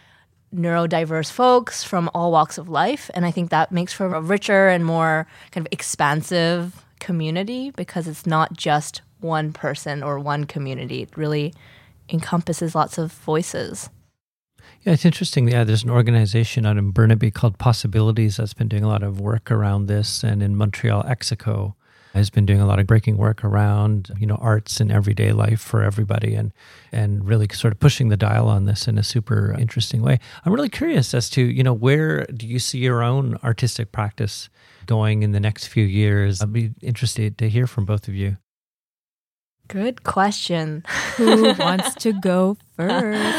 neurodiverse 0.54 1.30
folks 1.30 1.82
from 1.84 2.10
all 2.14 2.32
walks 2.32 2.58
of 2.58 2.68
life. 2.68 3.10
And 3.14 3.24
I 3.24 3.30
think 3.30 3.50
that 3.50 3.72
makes 3.72 3.92
for 3.92 4.14
a 4.14 4.20
richer 4.20 4.68
and 4.68 4.84
more 4.84 5.26
kind 5.50 5.66
of 5.66 5.72
expansive 5.72 6.84
community 7.00 7.70
because 7.70 8.08
it's 8.08 8.26
not 8.26 8.56
just 8.56 9.02
one 9.24 9.52
person 9.52 10.02
or 10.02 10.20
one 10.20 10.44
community. 10.44 11.02
It 11.02 11.16
really 11.16 11.52
encompasses 12.08 12.74
lots 12.74 12.98
of 12.98 13.10
voices. 13.10 13.88
Yeah, 14.82 14.92
it's 14.92 15.04
interesting. 15.04 15.48
Yeah, 15.48 15.64
there's 15.64 15.82
an 15.82 15.90
organization 15.90 16.66
out 16.66 16.76
in 16.76 16.90
Burnaby 16.90 17.30
called 17.30 17.58
Possibilities 17.58 18.36
that's 18.36 18.54
been 18.54 18.68
doing 18.68 18.84
a 18.84 18.88
lot 18.88 19.02
of 19.02 19.20
work 19.20 19.50
around 19.50 19.86
this, 19.86 20.22
and 20.22 20.42
in 20.42 20.56
Montreal, 20.56 21.02
Exeko 21.04 21.74
has 22.12 22.30
been 22.30 22.46
doing 22.46 22.60
a 22.60 22.66
lot 22.66 22.78
of 22.78 22.86
breaking 22.86 23.16
work 23.16 23.42
around 23.42 24.12
you 24.20 24.26
know 24.26 24.36
arts 24.36 24.80
and 24.80 24.92
everyday 24.92 25.32
life 25.32 25.60
for 25.60 25.82
everybody, 25.82 26.34
and 26.34 26.52
and 26.92 27.26
really 27.26 27.48
sort 27.52 27.72
of 27.72 27.80
pushing 27.80 28.08
the 28.10 28.16
dial 28.16 28.48
on 28.48 28.66
this 28.66 28.86
in 28.86 28.98
a 28.98 29.02
super 29.02 29.56
interesting 29.58 30.02
way. 30.02 30.18
I'm 30.44 30.52
really 30.52 30.68
curious 30.68 31.14
as 31.14 31.30
to 31.30 31.42
you 31.42 31.62
know 31.62 31.72
where 31.72 32.26
do 32.26 32.46
you 32.46 32.58
see 32.58 32.78
your 32.78 33.02
own 33.02 33.38
artistic 33.42 33.90
practice 33.90 34.50
going 34.86 35.22
in 35.22 35.32
the 35.32 35.40
next 35.40 35.66
few 35.68 35.84
years? 35.84 36.42
I'd 36.42 36.52
be 36.52 36.72
interested 36.82 37.38
to 37.38 37.48
hear 37.48 37.66
from 37.66 37.86
both 37.86 38.06
of 38.06 38.14
you. 38.14 38.36
Good 39.68 40.04
question. 40.04 40.84
Who 41.16 41.54
wants 41.54 41.94
to 41.96 42.12
go 42.12 42.56
first? 42.76 43.34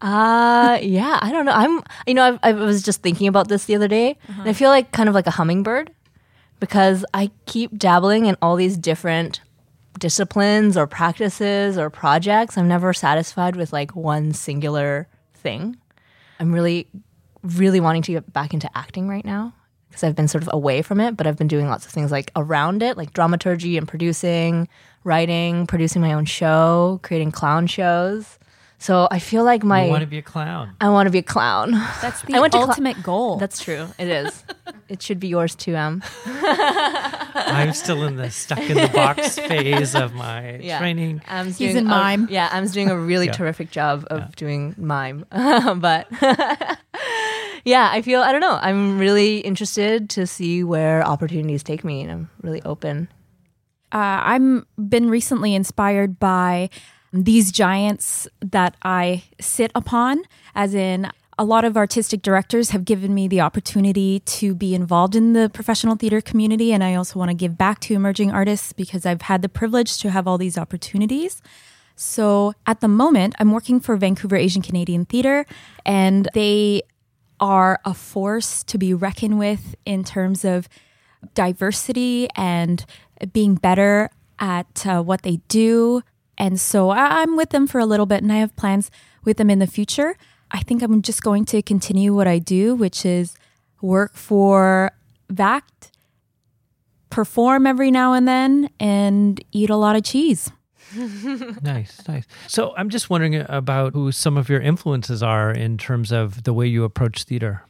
Uh, 0.00 0.78
yeah, 0.82 1.18
I 1.20 1.30
don't 1.32 1.46
know. 1.46 1.52
I'm, 1.52 1.82
you 2.06 2.14
know, 2.14 2.38
I, 2.42 2.50
I 2.50 2.52
was 2.52 2.82
just 2.82 3.02
thinking 3.02 3.26
about 3.26 3.48
this 3.48 3.64
the 3.64 3.74
other 3.74 3.88
day, 3.88 4.18
uh-huh. 4.28 4.40
and 4.40 4.50
I 4.50 4.52
feel 4.52 4.70
like 4.70 4.92
kind 4.92 5.08
of 5.08 5.14
like 5.14 5.26
a 5.26 5.32
hummingbird 5.32 5.90
because 6.60 7.04
I 7.14 7.30
keep 7.46 7.76
dabbling 7.76 8.26
in 8.26 8.36
all 8.42 8.56
these 8.56 8.76
different 8.76 9.40
disciplines 9.98 10.76
or 10.76 10.86
practices 10.86 11.78
or 11.78 11.90
projects. 11.90 12.58
I'm 12.58 12.68
never 12.68 12.92
satisfied 12.92 13.56
with 13.56 13.72
like 13.72 13.96
one 13.96 14.32
singular 14.32 15.08
thing. 15.34 15.76
I'm 16.40 16.52
really, 16.52 16.88
really 17.42 17.80
wanting 17.80 18.02
to 18.02 18.12
get 18.12 18.32
back 18.32 18.52
into 18.54 18.70
acting 18.76 19.08
right 19.08 19.24
now 19.24 19.54
because 19.94 20.02
I've 20.02 20.16
been 20.16 20.26
sort 20.26 20.42
of 20.42 20.50
away 20.52 20.82
from 20.82 21.00
it, 21.00 21.16
but 21.16 21.24
I've 21.24 21.36
been 21.36 21.46
doing 21.46 21.68
lots 21.68 21.86
of 21.86 21.92
things 21.92 22.10
like 22.10 22.32
around 22.34 22.82
it, 22.82 22.96
like 22.96 23.12
dramaturgy 23.12 23.78
and 23.78 23.86
producing, 23.86 24.68
writing, 25.04 25.68
producing 25.68 26.02
my 26.02 26.12
own 26.12 26.24
show, 26.24 26.98
creating 27.04 27.30
clown 27.30 27.68
shows. 27.68 28.40
So 28.78 29.06
I 29.12 29.20
feel 29.20 29.44
like 29.44 29.62
my 29.62 29.84
I 29.84 29.88
want 29.88 30.00
to 30.00 30.08
be 30.08 30.18
a 30.18 30.22
clown. 30.22 30.74
I 30.80 30.88
want 30.88 31.06
to 31.06 31.10
be 31.12 31.18
a 31.18 31.22
clown. 31.22 31.70
That's 32.02 32.22
the 32.26 32.34
ultimate 32.34 32.96
cl- 32.96 33.04
goal. 33.04 33.36
That's 33.36 33.62
true. 33.62 33.86
It 33.96 34.08
is. 34.08 34.44
it 34.88 35.00
should 35.00 35.20
be 35.20 35.28
yours 35.28 35.54
too, 35.54 35.76
Em. 35.76 36.02
I'm 36.26 37.72
still 37.72 38.02
in 38.02 38.16
the 38.16 38.32
stuck 38.32 38.58
in 38.58 38.76
the 38.76 38.90
box 38.92 39.38
phase 39.38 39.94
of 39.94 40.12
my 40.14 40.56
yeah. 40.56 40.80
training. 40.80 41.22
He's 41.56 41.76
in 41.76 41.86
mime. 41.86 42.26
A, 42.28 42.32
yeah, 42.32 42.48
I'm 42.50 42.66
doing 42.66 42.90
a 42.90 42.98
really 42.98 43.26
yeah. 43.26 43.32
terrific 43.32 43.70
job 43.70 44.08
of 44.10 44.20
yeah. 44.20 44.28
doing 44.34 44.74
mime. 44.76 45.24
but 45.30 46.08
yeah, 47.64 47.88
I 47.90 48.02
feel 48.02 48.20
I 48.20 48.32
don't 48.32 48.40
know. 48.40 48.58
I'm 48.60 48.98
really 48.98 49.38
interested 49.38 50.10
to 50.10 50.26
see 50.26 50.62
where 50.62 51.02
opportunities 51.02 51.62
take 51.62 51.84
me, 51.84 52.02
and 52.02 52.12
I'm 52.12 52.30
really 52.42 52.62
open. 52.62 53.08
Uh, 53.92 54.20
I'm 54.22 54.66
been 54.76 55.08
recently 55.08 55.54
inspired 55.54 56.18
by 56.18 56.68
these 57.12 57.52
giants 57.52 58.26
that 58.40 58.76
I 58.82 59.22
sit 59.40 59.70
upon, 59.74 60.22
as 60.54 60.74
in 60.74 61.10
a 61.38 61.44
lot 61.44 61.64
of 61.64 61.76
artistic 61.76 62.22
directors 62.22 62.70
have 62.70 62.84
given 62.84 63.14
me 63.14 63.28
the 63.28 63.40
opportunity 63.40 64.20
to 64.20 64.54
be 64.54 64.74
involved 64.74 65.16
in 65.16 65.32
the 65.32 65.48
professional 65.48 65.96
theater 65.96 66.20
community. 66.20 66.72
And 66.72 66.84
I 66.84 66.94
also 66.94 67.18
want 67.18 67.30
to 67.30 67.34
give 67.34 67.58
back 67.58 67.80
to 67.80 67.94
emerging 67.94 68.30
artists 68.30 68.72
because 68.72 69.04
I've 69.06 69.22
had 69.22 69.42
the 69.42 69.48
privilege 69.48 69.98
to 69.98 70.10
have 70.10 70.28
all 70.28 70.38
these 70.38 70.58
opportunities. 70.58 71.42
So 71.96 72.54
at 72.66 72.80
the 72.80 72.88
moment, 72.88 73.34
I'm 73.38 73.52
working 73.52 73.80
for 73.80 73.96
Vancouver 73.96 74.36
Asian 74.36 74.62
Canadian 74.62 75.04
Theater, 75.04 75.46
and 75.86 76.28
they 76.34 76.82
are 77.44 77.78
a 77.84 77.92
force 77.92 78.62
to 78.64 78.78
be 78.78 78.94
reckoned 78.94 79.38
with 79.38 79.74
in 79.84 80.02
terms 80.02 80.46
of 80.46 80.66
diversity 81.34 82.26
and 82.34 82.86
being 83.34 83.54
better 83.54 84.08
at 84.38 84.86
uh, 84.86 85.02
what 85.02 85.20
they 85.24 85.36
do, 85.48 86.00
and 86.38 86.58
so 86.58 86.90
I'm 86.90 87.36
with 87.36 87.50
them 87.50 87.66
for 87.66 87.78
a 87.78 87.84
little 87.84 88.06
bit 88.06 88.22
and 88.22 88.32
I 88.32 88.36
have 88.36 88.56
plans 88.56 88.90
with 89.24 89.36
them 89.36 89.50
in 89.50 89.58
the 89.58 89.66
future. 89.66 90.16
I 90.50 90.60
think 90.60 90.82
I'm 90.82 91.02
just 91.02 91.22
going 91.22 91.44
to 91.46 91.60
continue 91.60 92.14
what 92.14 92.26
I 92.26 92.38
do, 92.38 92.74
which 92.74 93.04
is 93.04 93.36
work 93.82 94.16
for 94.16 94.92
VACT, 95.28 95.92
perform 97.10 97.66
every 97.66 97.90
now 97.90 98.14
and 98.14 98.26
then, 98.26 98.70
and 98.80 99.44
eat 99.52 99.68
a 99.68 99.76
lot 99.76 99.96
of 99.96 100.02
cheese. 100.02 100.50
nice, 101.62 102.06
nice. 102.06 102.24
So 102.46 102.74
I'm 102.76 102.90
just 102.90 103.10
wondering 103.10 103.44
about 103.48 103.94
who 103.94 104.12
some 104.12 104.36
of 104.36 104.48
your 104.48 104.60
influences 104.60 105.22
are 105.22 105.50
in 105.50 105.78
terms 105.78 106.12
of 106.12 106.44
the 106.44 106.52
way 106.52 106.66
you 106.66 106.84
approach 106.84 107.24
theater. 107.24 107.62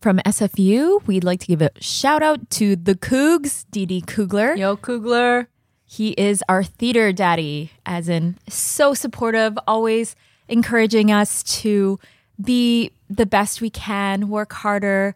From 0.00 0.18
SFU, 0.18 1.06
we'd 1.06 1.24
like 1.24 1.40
to 1.40 1.46
give 1.46 1.62
a 1.62 1.70
shout 1.80 2.22
out 2.22 2.50
to 2.50 2.76
the 2.76 2.94
Cougs, 2.94 3.64
DD 3.72 4.06
Kugler. 4.06 4.54
Yo, 4.54 4.76
Kugler. 4.76 5.48
He 5.86 6.10
is 6.10 6.42
our 6.48 6.62
theater 6.62 7.12
daddy, 7.12 7.70
as 7.86 8.08
in 8.08 8.36
so 8.48 8.94
supportive, 8.94 9.56
always 9.66 10.16
encouraging 10.48 11.10
us 11.10 11.42
to 11.60 11.98
be 12.42 12.90
the 13.08 13.26
best 13.26 13.60
we 13.60 13.70
can, 13.70 14.28
work 14.28 14.52
harder, 14.52 15.14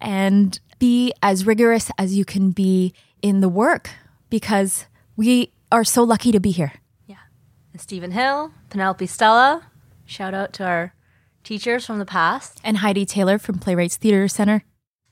and 0.00 0.58
be 0.78 1.12
as 1.22 1.46
rigorous 1.46 1.90
as 1.98 2.16
you 2.16 2.24
can 2.24 2.50
be 2.50 2.94
in 3.22 3.40
the 3.40 3.48
work 3.48 3.90
because 4.30 4.86
we 5.16 5.50
are 5.74 5.82
so 5.82 6.04
lucky 6.04 6.30
to 6.30 6.38
be 6.38 6.52
here. 6.52 6.72
Yeah. 7.06 7.16
And 7.72 7.80
Stephen 7.82 8.12
Hill, 8.12 8.52
Penelope 8.70 9.06
Stella, 9.06 9.66
shout 10.04 10.32
out 10.32 10.52
to 10.54 10.64
our 10.64 10.94
teachers 11.42 11.84
from 11.84 11.98
the 11.98 12.06
past. 12.06 12.60
And 12.62 12.78
Heidi 12.78 13.04
Taylor 13.04 13.38
from 13.38 13.58
Playwrights 13.58 13.96
Theater 13.96 14.28
Center. 14.28 14.62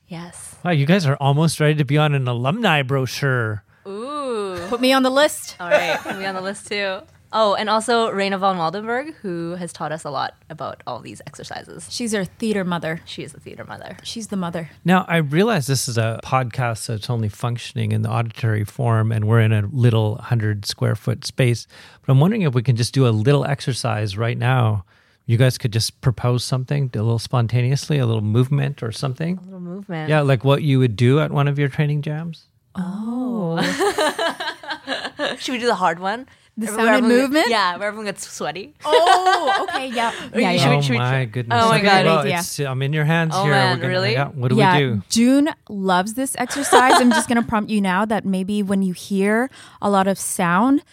Yes. 0.07 0.55
Wow, 0.63 0.71
you 0.71 0.85
guys 0.85 1.05
are 1.05 1.17
almost 1.19 1.59
ready 1.59 1.75
to 1.75 1.83
be 1.83 1.97
on 1.97 2.13
an 2.13 2.29
alumni 2.29 2.81
brochure. 2.81 3.65
Ooh. 3.85 4.57
Put 4.69 4.79
me 4.79 4.93
on 4.93 5.03
the 5.03 5.09
list. 5.09 5.57
All 5.59 5.69
right, 5.69 5.99
put 5.99 6.17
me 6.17 6.25
on 6.25 6.33
the 6.33 6.41
list 6.41 6.67
too. 6.67 7.01
Oh, 7.35 7.55
and 7.55 7.67
also 7.67 8.11
Raina 8.11 8.37
von 8.37 8.57
Waldenberg, 8.57 9.15
who 9.15 9.55
has 9.55 9.73
taught 9.73 9.91
us 9.91 10.03
a 10.03 10.11
lot 10.11 10.35
about 10.51 10.83
all 10.85 10.99
these 10.99 11.19
exercises. 11.25 11.87
She's 11.91 12.13
our 12.13 12.25
theater 12.25 12.63
mother. 12.63 13.01
She 13.05 13.23
is 13.23 13.33
the 13.33 13.39
theater 13.39 13.65
mother. 13.65 13.97
She's 14.03 14.27
the 14.27 14.37
mother. 14.37 14.69
Now, 14.85 15.03
I 15.07 15.17
realize 15.17 15.65
this 15.65 15.87
is 15.87 15.97
a 15.97 16.19
podcast, 16.23 16.77
so 16.77 16.93
it's 16.93 17.09
only 17.09 17.29
functioning 17.29 17.91
in 17.91 18.03
the 18.03 18.09
auditory 18.11 18.63
form, 18.63 19.11
and 19.11 19.25
we're 19.25 19.39
in 19.39 19.51
a 19.51 19.65
little 19.71 20.13
100 20.15 20.67
square 20.67 20.95
foot 20.95 21.25
space. 21.25 21.65
But 22.05 22.13
I'm 22.13 22.19
wondering 22.19 22.43
if 22.43 22.53
we 22.53 22.61
can 22.61 22.75
just 22.75 22.93
do 22.93 23.07
a 23.07 23.09
little 23.09 23.45
exercise 23.45 24.15
right 24.15 24.37
now. 24.37 24.85
You 25.25 25.37
guys 25.37 25.57
could 25.57 25.73
just 25.73 26.01
propose 26.01 26.43
something 26.43 26.91
a 26.93 26.97
little 26.97 27.17
spontaneously, 27.17 27.97
a 27.97 28.05
little 28.05 28.21
movement 28.21 28.83
or 28.83 28.91
something. 28.91 29.39
A 29.39 29.41
little 29.45 29.59
movement. 29.59 30.07
Yeah, 30.07 30.21
like 30.21 30.43
what 30.43 30.61
you 30.61 30.77
would 30.77 30.95
do 30.95 31.19
at 31.19 31.31
one 31.31 31.47
of 31.47 31.57
your 31.57 31.69
training 31.69 32.03
jams. 32.03 32.45
Oh. 32.75 33.59
Should 35.39 35.53
we 35.53 35.59
do 35.59 35.65
the 35.65 35.75
hard 35.75 35.99
one? 35.99 36.27
The 36.55 36.67
sound 36.67 36.79
and 36.81 36.89
everyone- 36.89 37.09
movement? 37.17 37.47
Yeah, 37.49 37.77
where 37.77 37.87
everyone 37.87 38.05
gets 38.05 38.29
sweaty. 38.31 38.75
Oh, 38.85 39.67
okay, 39.69 39.87
yeah. 39.87 40.11
yeah, 40.35 40.51
yeah. 40.51 40.57
should 40.57 40.71
oh 40.71 40.81
should 40.81 40.97
my 40.97 41.09
try- 41.09 41.25
goodness! 41.25 41.59
Oh 41.63 41.69
my 41.69 41.81
God. 41.81 42.05
well, 42.05 42.19
idea. 42.19 42.31
it's- 42.33 42.59
uh, 42.59 42.65
I'm 42.69 42.81
in 42.81 42.93
your 42.93 43.05
hands 43.05 43.33
Oh, 43.35 43.43
here. 43.43 43.53
man, 43.53 43.77
We're 43.77 43.81
gonna- 43.81 43.87
really? 43.89 44.11
yeah, 44.13 44.27
what 44.27 44.49
do 44.49 44.55
yeah, 44.55 44.73
we 44.77 44.79
do? 44.83 45.01
June 45.09 45.49
loves 45.69 46.13
this 46.13 46.35
exercise. 46.37 46.93
I'm 47.01 47.09
just 47.11 47.27
going 47.27 47.41
to 47.41 47.47
prompt 47.47 47.69
you 47.71 47.81
now 47.81 48.05
that 48.05 48.23
maybe 48.25 48.61
when 48.63 48.81
you 48.83 48.93
hear 48.93 49.49
a 49.81 49.89
lot 49.89 50.07
of 50.07 50.17
sound, 50.19 50.83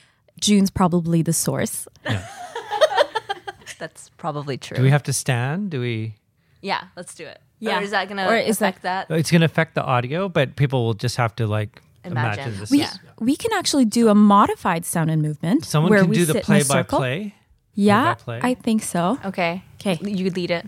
June's 0.41 0.71
probably 0.71 1.21
the 1.23 1.33
source. 1.35 1.87
That's 3.79 4.11
probably 4.19 4.59
true. 4.59 4.77
Do 4.77 4.83
we 4.83 4.91
have 4.91 5.03
to 5.05 5.13
stand? 5.13 5.71
Do 5.71 5.81
we? 5.81 6.15
yeah, 6.63 6.85
let's 6.97 7.15
do 7.15 7.25
it. 7.27 7.41
Yeah. 7.61 7.79
Or 7.79 7.83
is 7.83 7.91
that 7.91 8.09
gonna 8.09 8.27
Or 8.27 8.37
is 8.37 8.57
affect 8.57 8.83
that? 8.83 9.11
It's 9.11 9.31
going 9.31 9.41
to 9.41 9.47
affect 9.47 9.75
the 9.75 9.83
audio, 9.85 10.29
but 10.29 10.57
people 10.57 10.85
will 10.85 10.95
just 10.95 11.17
have 11.17 11.35
to 11.37 11.47
like 11.47 11.81
Imagine. 12.05 12.45
imagine, 12.45 12.61
this. 12.61 12.71
We, 12.71 12.83
is- 12.83 12.99
we 13.19 13.37
can 13.37 13.53
actually 13.53 13.85
do 13.85 14.09
a 14.09 14.15
modified 14.15 14.85
sound 14.85 15.11
and 15.11 15.21
movement. 15.23 15.65
Someone 15.65 15.91
where 15.91 16.01
can 16.01 16.11
we 16.11 16.17
do 16.17 16.25
the 16.25 16.33
sit 16.35 16.37
in 16.37 16.43
a 16.43 16.45
play 16.45 16.59
by 16.61 16.65
circle. 16.65 16.99
play. 16.99 17.35
Yeah, 17.75 18.15
play-by-play? 18.15 18.51
I 18.51 18.55
think 18.55 18.83
so. 18.83 19.19
Okay. 19.25 19.63
Okay. 19.81 19.99
You 20.03 20.31
lead 20.31 20.51
it. 20.51 20.67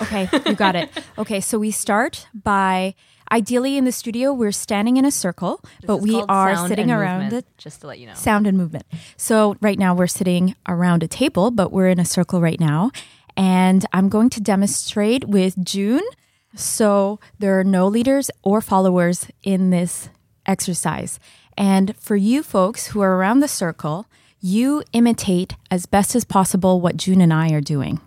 Okay, 0.00 0.28
you 0.46 0.54
got 0.54 0.74
it. 0.76 0.90
Okay, 1.18 1.40
so 1.40 1.58
we 1.58 1.70
start 1.70 2.26
by 2.34 2.94
ideally 3.30 3.76
in 3.76 3.84
the 3.84 3.92
studio, 3.92 4.32
we're 4.32 4.52
standing 4.52 4.96
in 4.96 5.04
a 5.04 5.10
circle, 5.10 5.60
but 5.86 5.96
This 5.96 6.04
is 6.04 6.14
we 6.14 6.22
are 6.28 6.68
sitting 6.68 6.90
around 6.90 7.22
movement, 7.24 7.46
it. 7.46 7.58
Just 7.58 7.80
to 7.82 7.86
let 7.86 7.98
you 7.98 8.06
know. 8.06 8.14
Sound 8.14 8.46
and 8.46 8.56
movement. 8.58 8.84
So 9.16 9.56
right 9.60 9.78
now 9.78 9.94
we're 9.94 10.06
sitting 10.06 10.54
around 10.68 11.02
a 11.02 11.08
table, 11.08 11.50
but 11.50 11.72
we're 11.72 11.88
in 11.88 12.00
a 12.00 12.04
circle 12.04 12.40
right 12.40 12.58
now. 12.58 12.90
And 13.36 13.86
I'm 13.92 14.08
going 14.08 14.30
to 14.30 14.40
demonstrate 14.40 15.26
with 15.26 15.62
June. 15.64 16.02
So 16.54 17.20
there 17.38 17.58
are 17.58 17.64
no 17.64 17.86
leaders 17.86 18.30
or 18.42 18.60
followers 18.60 19.26
in 19.42 19.70
this 19.70 20.08
exercise. 20.46 21.18
And 21.56 21.96
for 21.96 22.16
you 22.16 22.42
folks 22.42 22.88
who 22.88 23.00
are 23.00 23.16
around 23.16 23.40
the 23.40 23.48
circle, 23.48 24.06
you 24.40 24.82
imitate 24.92 25.54
as 25.70 25.86
best 25.86 26.14
as 26.14 26.24
possible 26.24 26.80
what 26.80 26.96
June 26.96 27.20
and 27.20 27.32
I 27.32 27.50
are 27.50 27.60
doing 27.60 28.00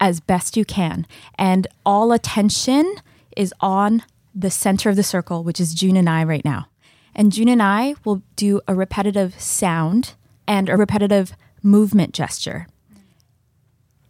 as 0.00 0.20
best 0.20 0.56
you 0.56 0.64
can. 0.64 1.06
And 1.38 1.66
all 1.86 2.12
attention 2.12 2.96
is 3.36 3.54
on 3.60 4.02
the 4.34 4.50
center 4.50 4.90
of 4.90 4.96
the 4.96 5.02
circle, 5.02 5.44
which 5.44 5.60
is 5.60 5.74
June 5.74 5.96
and 5.96 6.08
I 6.10 6.24
right 6.24 6.44
now. 6.44 6.66
And 7.14 7.32
June 7.32 7.48
and 7.48 7.62
I 7.62 7.94
will 8.04 8.22
do 8.36 8.60
a 8.66 8.74
repetitive 8.74 9.40
sound 9.40 10.14
and 10.46 10.68
a 10.68 10.76
repetitive 10.76 11.32
movement 11.62 12.12
gesture. 12.12 12.66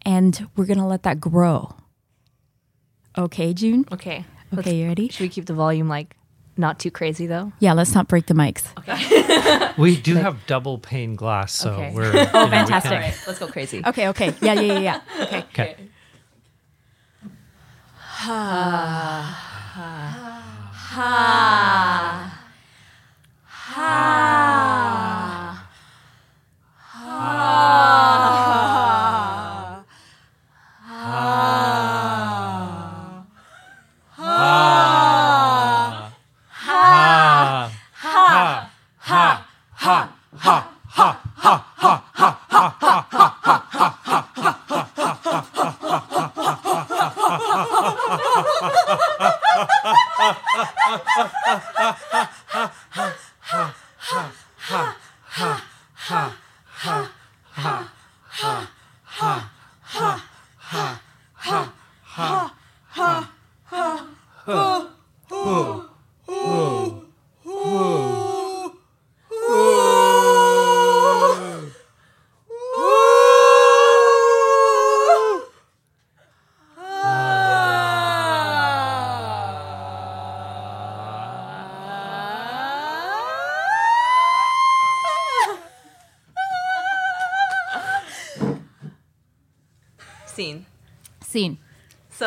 And 0.03 0.49
we're 0.57 0.67
going 0.67 0.79
to 0.79 0.85
let 0.85 1.03
that 1.05 1.21
grow. 1.21 1.77
Okay, 3.17 3.55
June? 3.55 3.85
Okay. 3.93 4.25
Okay, 4.57 4.77
you 4.77 4.89
ready? 4.89 5.09
Should 5.09 5.21
we 5.21 5.29
keep 5.29 5.47
the 5.47 5.55
volume 5.55 5.89
like 5.89 6.17
not 6.57 6.79
too 6.79 6.91
crazy 6.91 7.27
though? 7.27 7.53
Yeah, 7.59 7.73
let's 7.73 7.95
not 7.95 8.09
break 8.09 8.27
the 8.27 8.35
mics. 8.35 8.65
Okay. 8.79 9.73
We 9.79 9.97
do 10.01 10.15
have 10.15 10.47
double 10.47 10.79
pane 10.79 11.17
glass, 11.17 11.53
so 11.53 11.73
Okay. 11.73 11.93
we're 11.93 12.13
oh, 12.35 12.49
fantastic. 12.49 12.93
All 12.93 12.99
right, 12.99 13.25
let's 13.27 13.39
go 13.41 13.49
crazy. 13.49 13.83
Okay, 13.85 14.09
okay. 14.09 14.33
Yeah, 14.41 14.53
yeah, 14.55 14.61
yeah, 14.73 14.79
yeah. 14.79 15.01
Okay. 15.23 15.43
Okay. 15.43 15.77
Ha 23.75 24.64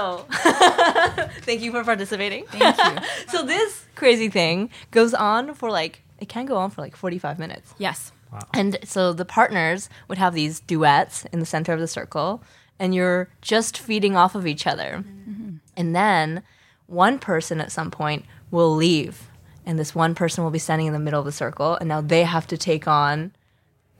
So, 0.07 0.25
thank 1.41 1.61
you 1.61 1.71
for 1.71 1.83
participating. 1.83 2.45
Thank 2.47 2.77
you. 2.77 3.07
So 3.29 3.43
this 3.43 3.85
crazy 3.95 4.29
thing 4.29 4.69
goes 4.91 5.13
on 5.13 5.53
for 5.53 5.69
like 5.69 6.03
it 6.19 6.29
can 6.29 6.45
go 6.45 6.57
on 6.57 6.69
for 6.71 6.81
like 6.81 6.95
45 6.95 7.39
minutes. 7.39 7.73
Yes. 7.77 8.11
Wow. 8.31 8.39
And 8.53 8.79
so 8.83 9.13
the 9.13 9.25
partners 9.25 9.89
would 10.07 10.17
have 10.17 10.33
these 10.33 10.59
duets 10.59 11.25
in 11.31 11.39
the 11.39 11.45
center 11.45 11.73
of 11.73 11.79
the 11.79 11.87
circle, 11.87 12.43
and 12.79 12.93
you're 12.93 13.29
just 13.41 13.77
feeding 13.77 14.15
off 14.15 14.35
of 14.35 14.47
each 14.47 14.67
other. 14.67 15.03
Mm-hmm. 15.07 15.57
And 15.75 15.95
then 15.95 16.43
one 16.87 17.19
person 17.19 17.61
at 17.61 17.71
some 17.71 17.91
point 17.91 18.25
will 18.51 18.75
leave, 18.75 19.29
and 19.65 19.77
this 19.77 19.93
one 19.93 20.15
person 20.15 20.43
will 20.43 20.51
be 20.51 20.59
standing 20.59 20.87
in 20.87 20.93
the 20.93 20.99
middle 20.99 21.19
of 21.19 21.25
the 21.25 21.31
circle, 21.31 21.75
and 21.75 21.87
now 21.87 22.01
they 22.01 22.23
have 22.23 22.47
to 22.47 22.57
take 22.57 22.87
on 22.87 23.31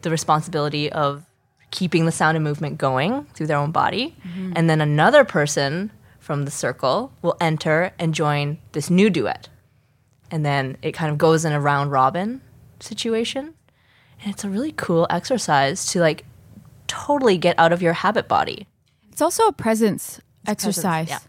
the 0.02 0.10
responsibility 0.10 0.92
of 0.92 1.26
keeping 1.72 2.06
the 2.06 2.12
sound 2.12 2.38
and 2.38 2.44
movement 2.44 2.78
going 2.78 3.26
through 3.34 3.48
their 3.48 3.58
own 3.58 3.72
body. 3.72 4.16
Mm-hmm. 4.26 4.54
And 4.56 4.70
then 4.70 4.82
another 4.82 5.24
person 5.26 5.92
from 6.28 6.44
the 6.44 6.52
circle 6.52 7.14
will 7.22 7.38
enter 7.40 7.94
and 7.98 8.14
join 8.14 8.58
this 8.74 8.90
new 8.90 9.10
duet. 9.10 9.48
And 10.30 10.46
then 10.46 10.76
it 10.82 10.92
kind 10.92 11.10
of 11.10 11.18
goes 11.18 11.46
in 11.46 11.54
a 11.54 11.62
round 11.62 11.90
robin 11.90 12.42
situation. 12.82 13.54
And 14.22 14.34
it's 14.34 14.44
a 14.44 14.50
really 14.50 14.74
cool 14.74 15.08
exercise 15.10 15.86
to 15.94 16.02
like 16.02 16.26
totally 16.88 17.38
get 17.38 17.58
out 17.58 17.72
of 17.72 17.82
your 17.82 17.94
habit 17.94 18.28
body. 18.28 18.68
It's 19.10 19.22
also 19.22 19.48
a 19.48 19.54
presence 19.54 20.20
exercise. 20.46 21.08
yeah. 21.08 21.20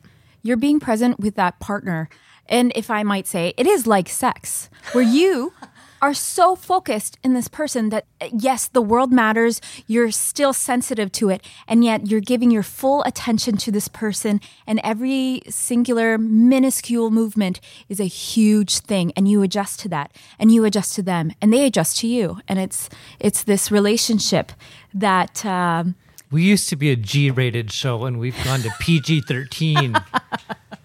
You're 0.43 0.57
being 0.57 0.81
present 0.81 1.21
with 1.21 1.37
that 1.37 1.61
partner. 1.61 2.09
And 2.47 2.73
if 2.75 2.91
I 2.91 3.05
might 3.05 3.29
say, 3.29 3.55
it 3.57 3.69
is 3.69 3.87
like 3.87 4.09
sex, 4.09 4.69
where 4.91 5.05
you 5.05 5.53
are 6.01 6.15
so 6.15 6.55
focused 6.57 7.19
in 7.23 7.35
this 7.35 7.49
person 7.49 7.89
that, 7.91 8.07
uh, 8.21 8.29
yes, 8.33 8.69
the 8.69 8.83
world 8.83 9.13
matters. 9.13 9.61
You're 9.87 10.11
still 10.11 10.53
sensitive 10.53 11.11
to 11.13 11.29
it. 11.31 11.43
And 11.67 11.85
yet 11.85 12.07
you're 12.09 12.21
giving 12.21 12.51
your 12.51 12.63
full 12.63 13.03
attention 13.05 13.57
to 13.59 13.73
this 13.73 13.89
person. 13.89 14.41
And 14.67 14.81
every 14.85 15.43
singular 15.49 16.19
minuscule 16.19 17.11
movement 17.11 17.61
is 17.89 18.01
a 18.01 18.05
huge 18.05 18.79
thing. 18.79 19.13
And 19.17 19.29
you 19.29 19.43
adjust 19.43 19.81
to 19.81 19.89
that. 19.91 20.13
And 20.39 20.53
you 20.53 20.65
adjust 20.65 20.95
to 20.97 21.03
them. 21.03 21.33
And 21.41 21.53
they 21.53 21.65
adjust 21.67 21.99
to 22.01 22.07
you. 22.07 22.41
And 22.49 22.59
it's, 22.59 22.89
it's 23.21 23.43
this 23.45 23.71
relationship 23.71 24.53
that. 24.95 25.45
Um, 25.45 25.95
We 26.31 26.43
used 26.43 26.69
to 26.69 26.77
be 26.77 26.91
a 26.91 26.97
G-rated 26.97 27.73
show, 27.73 28.05
and 28.05 28.19
we've 28.19 28.37
gone 28.45 28.61
to 28.61 28.71
PG-13. 28.81 30.05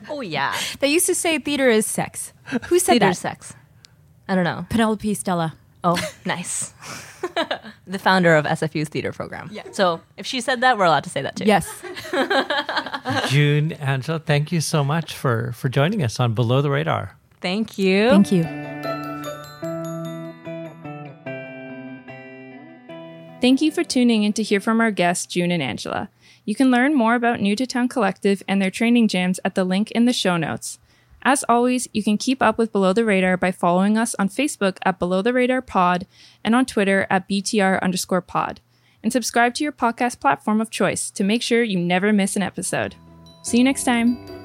Oh 0.09 0.19
yeah. 0.19 0.53
They 0.79 0.89
used 0.89 1.05
to 1.07 1.15
say 1.15 1.39
theater 1.39 1.69
is 1.69 1.85
sex. 1.87 2.33
Who 2.67 2.77
said 2.77 2.93
Theater 2.99 3.05
that? 3.07 3.15
sex. 3.17 3.53
I 4.27 4.35
don't 4.35 4.43
know. 4.43 4.65
Penelope 4.69 5.13
Stella. 5.13 5.55
Oh, 5.83 6.01
nice. 6.25 6.73
the 7.87 7.99
founder 7.99 8.35
of 8.35 8.45
SFU's 8.45 8.89
theater 8.89 9.11
program. 9.11 9.49
Yeah. 9.51 9.63
So 9.71 10.01
if 10.17 10.25
she 10.25 10.41
said 10.41 10.61
that, 10.61 10.77
we're 10.77 10.85
allowed 10.85 11.03
to 11.03 11.09
say 11.09 11.21
that 11.21 11.35
too. 11.35 11.45
Yes. 11.45 11.69
June, 13.29 13.73
Angela, 13.73 14.19
thank 14.19 14.51
you 14.51 14.61
so 14.61 14.83
much 14.83 15.15
for 15.15 15.51
for 15.53 15.69
joining 15.69 16.03
us 16.03 16.19
on 16.19 16.33
Below 16.33 16.61
the 16.61 16.69
Radar. 16.69 17.17
Thank 17.41 17.77
you. 17.77 18.09
Thank 18.09 18.31
you. 18.31 18.43
Thank 23.41 23.61
you 23.61 23.71
for 23.71 23.83
tuning 23.83 24.23
in 24.23 24.31
to 24.33 24.43
hear 24.43 24.61
from 24.61 24.79
our 24.79 24.91
guests, 24.91 25.25
June 25.25 25.51
and 25.51 25.61
Angela. 25.61 26.09
You 26.45 26.55
can 26.55 26.71
learn 26.71 26.93
more 26.93 27.15
about 27.15 27.41
New 27.41 27.57
to 27.57 27.67
Town 27.67 27.89
Collective 27.89 28.41
and 28.47 28.61
their 28.61 28.71
training 28.71 29.09
jams 29.09 29.39
at 29.43 29.55
the 29.55 29.65
link 29.65 29.91
in 29.91 30.05
the 30.05 30.13
show 30.13 30.37
notes. 30.37 30.79
As 31.23 31.45
always, 31.47 31.87
you 31.93 32.03
can 32.03 32.17
keep 32.17 32.41
up 32.41 32.57
with 32.57 32.73
Below 32.73 32.93
the 32.93 33.05
Radar 33.05 33.37
by 33.37 33.51
following 33.51 33.97
us 33.97 34.13
on 34.19 34.27
Facebook 34.27 34.77
at 34.83 34.99
Below 34.99 35.21
the 35.21 35.33
Radar 35.33 35.61
Pod 35.61 36.05
and 36.43 36.53
on 36.53 36.65
Twitter 36.65 37.07
at 37.09 37.29
BTR 37.29 37.81
underscore 37.81 38.21
pod. 38.21 38.59
And 39.01 39.11
subscribe 39.11 39.53
to 39.55 39.63
your 39.63 39.73
podcast 39.73 40.19
platform 40.19 40.61
of 40.61 40.69
choice 40.69 41.09
to 41.11 41.23
make 41.23 41.41
sure 41.41 41.63
you 41.63 41.79
never 41.79 42.13
miss 42.13 42.35
an 42.35 42.41
episode. 42.41 42.95
See 43.41 43.57
you 43.57 43.63
next 43.63 43.83
time. 43.83 44.42